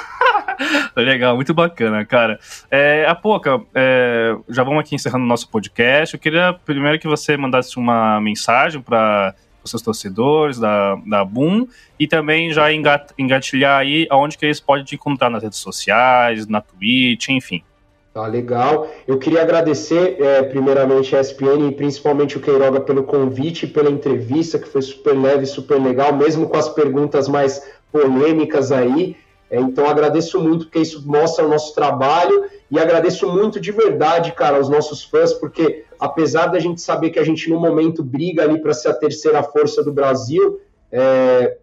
Legal, 0.95 1.35
muito 1.35 1.53
bacana, 1.53 2.05
cara. 2.05 2.39
É, 2.69 3.05
a 3.07 3.15
pouca, 3.15 3.61
é, 3.73 4.35
já 4.49 4.63
vamos 4.63 4.81
aqui 4.81 4.95
encerrando 4.95 5.23
o 5.23 5.27
nosso 5.27 5.49
podcast. 5.49 6.13
Eu 6.13 6.19
queria 6.19 6.53
primeiro 6.65 6.99
que 6.99 7.07
você 7.07 7.37
mandasse 7.37 7.77
uma 7.77 8.19
mensagem 8.19 8.81
para 8.81 9.33
os 9.63 9.71
seus 9.71 9.81
torcedores 9.81 10.59
da, 10.59 10.95
da 11.05 11.23
Boom 11.23 11.67
e 11.99 12.07
também 12.07 12.51
já 12.51 12.69
engatilhar 13.17 13.79
aí 13.79 14.07
aonde 14.09 14.37
que 14.37 14.45
eles 14.45 14.59
podem 14.59 14.85
te 14.85 14.95
encontrar 14.95 15.29
nas 15.29 15.43
redes 15.43 15.59
sociais, 15.59 16.47
na 16.47 16.61
Twitch, 16.61 17.29
enfim. 17.29 17.63
Tá 18.13 18.25
legal. 18.25 18.89
Eu 19.07 19.19
queria 19.19 19.41
agradecer 19.41 20.17
é, 20.19 20.41
primeiramente 20.41 21.15
a 21.15 21.21
ESPN 21.21 21.69
e 21.69 21.71
principalmente 21.71 22.37
o 22.37 22.41
Queiroga 22.41 22.81
pelo 22.81 23.03
convite, 23.03 23.67
pela 23.67 23.89
entrevista, 23.89 24.57
que 24.57 24.67
foi 24.67 24.81
super 24.81 25.13
leve, 25.13 25.45
super 25.45 25.79
legal, 25.79 26.11
mesmo 26.13 26.49
com 26.49 26.57
as 26.57 26.67
perguntas 26.67 27.29
mais 27.29 27.61
polêmicas 27.91 28.71
aí. 28.71 29.15
É, 29.49 29.59
então 29.59 29.87
agradeço 29.87 30.39
muito, 30.39 30.65
porque 30.65 30.79
isso 30.79 31.01
mostra 31.07 31.45
o 31.45 31.49
nosso 31.49 31.73
trabalho 31.73 32.45
e 32.69 32.79
agradeço 32.79 33.27
muito 33.27 33.59
de 33.59 33.71
verdade, 33.71 34.31
cara, 34.31 34.57
aos 34.57 34.69
nossos 34.69 35.03
fãs, 35.03 35.33
porque 35.33 35.85
apesar 35.99 36.47
da 36.47 36.59
gente 36.59 36.81
saber 36.81 37.09
que 37.09 37.19
a 37.19 37.23
gente 37.23 37.49
no 37.49 37.59
momento 37.59 38.03
briga 38.03 38.43
ali 38.43 38.61
para 38.61 38.73
ser 38.73 38.89
a 38.89 38.93
terceira 38.93 39.41
força 39.41 39.83
do 39.83 39.91
Brasil, 39.91 40.59
é, 40.91 41.57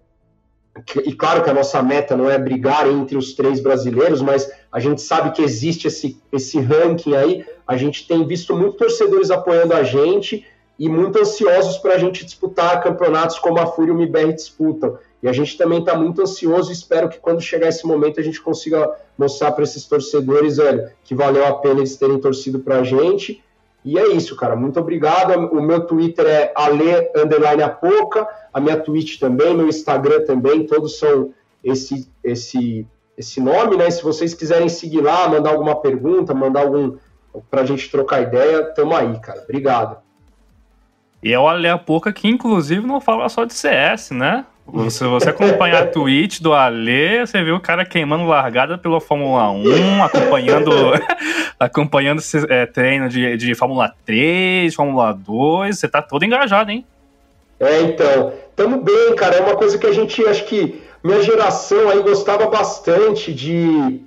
e 1.05 1.12
claro 1.14 1.42
que 1.42 1.49
a 1.49 1.55
nossa 1.55 1.83
meta 1.83 2.16
não 2.16 2.31
é 2.31 2.38
brigar 2.38 2.87
entre 2.88 3.16
os 3.16 3.35
três 3.35 3.61
brasileiros, 3.61 4.20
mas 4.20 4.51
a 4.70 4.79
gente 4.79 5.01
sabe 5.01 5.31
que 5.31 5.42
existe 5.42 5.87
esse, 5.87 6.20
esse 6.31 6.61
ranking 6.61 7.14
aí. 7.14 7.46
A 7.66 7.77
gente 7.77 8.07
tem 8.07 8.27
visto 8.27 8.55
muitos 8.55 8.77
torcedores 8.77 9.31
apoiando 9.31 9.72
a 9.72 9.83
gente 9.83 10.44
e 10.79 10.88
muito 10.88 11.18
ansiosos 11.18 11.79
para 11.79 11.94
a 11.94 11.99
gente 11.99 12.25
disputar 12.25 12.83
campeonatos 12.83 13.38
como 13.38 13.59
a 13.59 13.66
Fúria 13.66 13.92
e 13.92 13.94
o 13.94 13.99
MBR 13.99 14.35
disputam. 14.35 14.99
E 15.22 15.29
a 15.29 15.33
gente 15.33 15.57
também 15.57 15.81
está 15.81 15.96
muito 15.96 16.22
ansioso 16.22 16.70
espero 16.70 17.09
que 17.09 17.18
quando 17.18 17.40
chegar 17.40 17.68
esse 17.68 17.87
momento 17.87 18.20
a 18.20 18.22
gente 18.22 18.40
consiga 18.40 18.90
mostrar 19.16 19.52
para 19.52 19.64
esses 19.64 19.85
torcedores, 19.87 20.59
velho, 20.59 20.90
que 21.05 21.14
valeu 21.14 21.46
a 21.46 21.55
pena 21.55 21.81
eles 21.81 21.96
terem 21.96 22.18
torcido 22.18 22.61
para 22.61 22.79
a 22.81 22.85
gente. 22.85 23.42
E 23.85 23.98
é 23.98 24.09
isso, 24.09 24.37
cara. 24.37 24.57
Muito 24.57 24.79
obrigado. 24.81 25.33
O 25.52 25.62
meu 25.62 25.87
Twitter 25.87 26.26
é 26.26 26.52
ale 26.55 27.11
underline 27.16 27.62
apoca, 27.62 28.29
a 28.52 28.61
minha 28.61 28.76
Twitch 28.76 29.18
também, 29.18 29.57
meu 29.57 29.68
Instagram 29.68 30.24
também, 30.24 30.66
todos 30.66 30.98
são 30.98 31.33
esse 31.62 32.11
esse 32.22 32.87
esse 33.16 33.40
nome, 33.40 33.76
né? 33.76 33.90
Se 33.90 34.02
vocês 34.02 34.35
quiserem 34.35 34.68
seguir 34.68 35.00
lá, 35.00 35.26
mandar 35.29 35.50
alguma 35.50 35.76
pergunta, 35.76 36.35
mandar 36.35 36.62
algum 36.62 36.96
para 37.50 37.62
a 37.62 37.64
gente 37.64 37.90
trocar 37.90 38.22
ideia, 38.22 38.64
tamo 38.74 38.94
aí, 38.94 39.18
cara. 39.20 39.42
Obrigado. 39.42 39.98
E 41.22 41.33
é 41.33 41.38
o 41.38 41.48
Ale 41.48 41.68
Apoca 41.68 42.12
que, 42.12 42.29
inclusive, 42.29 42.87
não 42.87 43.00
fala 43.00 43.29
só 43.29 43.44
de 43.44 43.55
CS, 43.55 44.11
né? 44.11 44.44
Se 44.90 45.05
você 45.05 45.31
acompanhar 45.31 45.85
a 45.85 45.87
tweet 45.87 46.42
do 46.42 46.52
Ale, 46.52 47.24
você 47.24 47.42
viu 47.42 47.55
o 47.55 47.61
cara 47.61 47.85
queimando 47.85 48.26
largada 48.26 48.76
pela 48.76 49.00
Fórmula 49.00 49.50
1, 49.50 50.02
acompanhando, 50.02 50.70
acompanhando 51.59 52.18
esse 52.18 52.44
é, 52.52 52.66
treino 52.66 53.09
de, 53.09 53.37
de 53.37 53.55
Fórmula 53.55 53.94
3, 54.05 54.74
Fórmula 54.74 55.12
2. 55.12 55.79
Você 55.79 55.88
tá 55.88 56.02
todo 56.02 56.24
engajado, 56.24 56.72
hein? 56.72 56.85
É, 57.61 57.81
então. 57.83 58.33
Tamo 58.57 58.83
bem, 58.83 59.14
cara. 59.14 59.37
É 59.37 59.40
uma 59.40 59.57
coisa 59.57 59.79
que 59.79 59.87
a 59.87 59.92
gente, 59.92 60.24
acho 60.26 60.44
que 60.44 60.83
minha 61.02 61.22
geração 61.22 61.88
aí 61.88 62.02
gostava 62.02 62.46
bastante 62.46 63.33
de, 63.33 64.00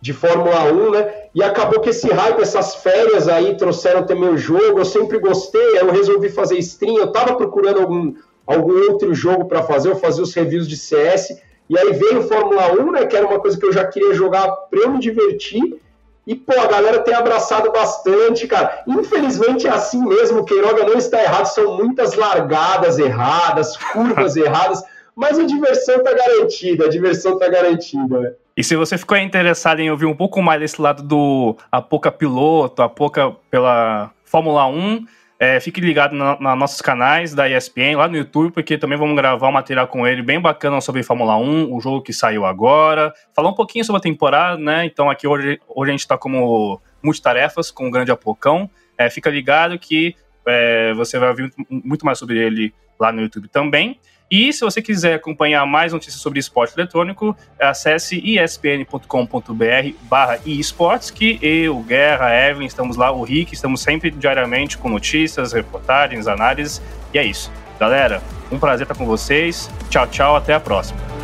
de 0.00 0.12
Fórmula 0.12 0.72
1, 0.72 0.90
né? 0.92 1.14
E 1.34 1.42
acabou 1.42 1.80
que 1.80 1.90
esse 1.90 2.08
hype, 2.08 2.40
essas 2.40 2.76
férias 2.76 3.26
aí 3.26 3.56
trouxeram 3.56 4.04
também 4.04 4.28
o 4.28 4.38
jogo. 4.38 4.78
Eu 4.78 4.84
sempre 4.84 5.18
gostei, 5.18 5.78
eu 5.78 5.90
resolvi 5.90 6.28
fazer 6.28 6.58
stream. 6.58 6.96
Eu 6.96 7.10
tava 7.12 7.34
procurando 7.34 7.80
algum 7.80 8.14
algum 8.46 8.90
outro 8.90 9.14
jogo 9.14 9.44
para 9.44 9.62
fazer, 9.62 9.90
eu 9.90 9.96
fazia 9.96 10.22
os 10.22 10.34
reviews 10.34 10.68
de 10.68 10.76
CS, 10.76 11.40
e 11.68 11.78
aí 11.78 11.92
veio 11.92 12.22
Fórmula 12.22 12.72
1, 12.72 12.92
né, 12.92 13.06
que 13.06 13.16
era 13.16 13.26
uma 13.26 13.38
coisa 13.38 13.58
que 13.58 13.64
eu 13.64 13.72
já 13.72 13.84
queria 13.86 14.12
jogar 14.14 14.48
para 14.48 14.80
eu 14.80 14.90
me 14.90 14.98
divertir, 14.98 15.80
E, 16.26 16.34
pô, 16.34 16.52
a 16.60 16.66
galera 16.66 17.00
tem 17.00 17.14
abraçado 17.14 17.72
bastante, 17.72 18.46
cara. 18.46 18.84
Infelizmente 18.86 19.66
é 19.66 19.70
assim 19.70 20.04
mesmo, 20.04 20.40
o 20.40 20.44
Queiroga 20.44 20.84
não 20.84 20.94
está 20.94 21.20
errado, 21.20 21.46
são 21.46 21.76
muitas 21.76 22.14
largadas 22.14 22.98
erradas, 22.98 23.76
curvas 23.76 24.36
erradas, 24.36 24.82
mas 25.16 25.38
a 25.38 25.44
diversão 25.44 26.02
tá 26.04 26.12
garantida, 26.12 26.84
a 26.84 26.88
diversão 26.88 27.38
tá 27.38 27.48
garantida, 27.48 28.20
né? 28.20 28.32
E 28.56 28.62
se 28.62 28.76
você 28.76 28.98
ficou 28.98 29.16
interessado 29.16 29.80
em 29.80 29.90
ouvir 29.90 30.06
um 30.06 30.14
pouco 30.14 30.42
mais 30.42 30.60
desse 30.60 30.80
lado 30.80 31.02
do 31.02 31.56
Apoca 31.72 32.12
Piloto, 32.12 32.82
Apoca 32.82 33.34
pela 33.50 34.10
Fórmula 34.24 34.66
1, 34.66 35.06
é, 35.40 35.58
fique 35.58 35.80
ligado 35.80 36.14
nos 36.14 36.38
na 36.38 36.54
nossos 36.54 36.82
canais 36.82 37.34
da 37.34 37.48
ESPN, 37.48 37.96
lá 37.96 38.06
no 38.06 38.14
YouTube, 38.14 38.52
porque 38.52 38.76
também 38.76 38.98
vamos 38.98 39.16
gravar 39.16 39.48
um 39.48 39.52
material 39.52 39.88
com 39.88 40.06
ele 40.06 40.20
bem 40.20 40.38
bacana 40.38 40.82
sobre 40.82 41.02
Fórmula 41.02 41.34
1, 41.38 41.74
o 41.74 41.80
jogo 41.80 42.02
que 42.02 42.12
saiu 42.12 42.44
agora. 42.44 43.10
Falar 43.34 43.48
um 43.48 43.54
pouquinho 43.54 43.82
sobre 43.82 44.00
a 44.00 44.02
temporada, 44.02 44.58
né? 44.58 44.84
Então 44.84 45.08
aqui 45.08 45.26
hoje, 45.26 45.58
hoje 45.66 45.90
a 45.90 45.92
gente 45.92 46.00
está 46.00 46.18
como 46.18 46.78
multitarefas 47.02 47.70
com 47.70 47.88
o 47.88 47.90
grande 47.90 48.12
Apocão. 48.12 48.68
É, 48.98 49.08
fica 49.08 49.30
ligado 49.30 49.78
que 49.78 50.14
é, 50.46 50.92
você 50.92 51.18
vai 51.18 51.30
ouvir 51.30 51.50
muito 51.70 52.04
mais 52.04 52.18
sobre 52.18 52.36
ele 52.36 52.74
lá 52.98 53.10
no 53.10 53.22
YouTube 53.22 53.48
também. 53.48 53.98
E 54.30 54.52
se 54.52 54.60
você 54.60 54.80
quiser 54.80 55.14
acompanhar 55.14 55.66
mais 55.66 55.92
notícias 55.92 56.22
sobre 56.22 56.38
esporte 56.38 56.74
eletrônico, 56.76 57.36
acesse 57.58 58.16
espn.com.br 58.38 59.94
barra 60.02 60.38
esportes, 60.46 61.10
que 61.10 61.38
eu, 61.42 61.80
Guerra, 61.80 62.32
Evelyn, 62.48 62.66
estamos 62.66 62.96
lá, 62.96 63.10
o 63.10 63.24
Rick, 63.24 63.52
estamos 63.52 63.82
sempre 63.82 64.10
diariamente 64.10 64.78
com 64.78 64.88
notícias, 64.88 65.52
reportagens, 65.52 66.28
análises, 66.28 66.80
e 67.12 67.18
é 67.18 67.24
isso. 67.24 67.50
Galera, 67.80 68.22
um 68.52 68.58
prazer 68.58 68.84
estar 68.84 68.94
com 68.94 69.06
vocês. 69.06 69.68
Tchau, 69.88 70.06
tchau, 70.06 70.36
até 70.36 70.54
a 70.54 70.60
próxima. 70.60 71.19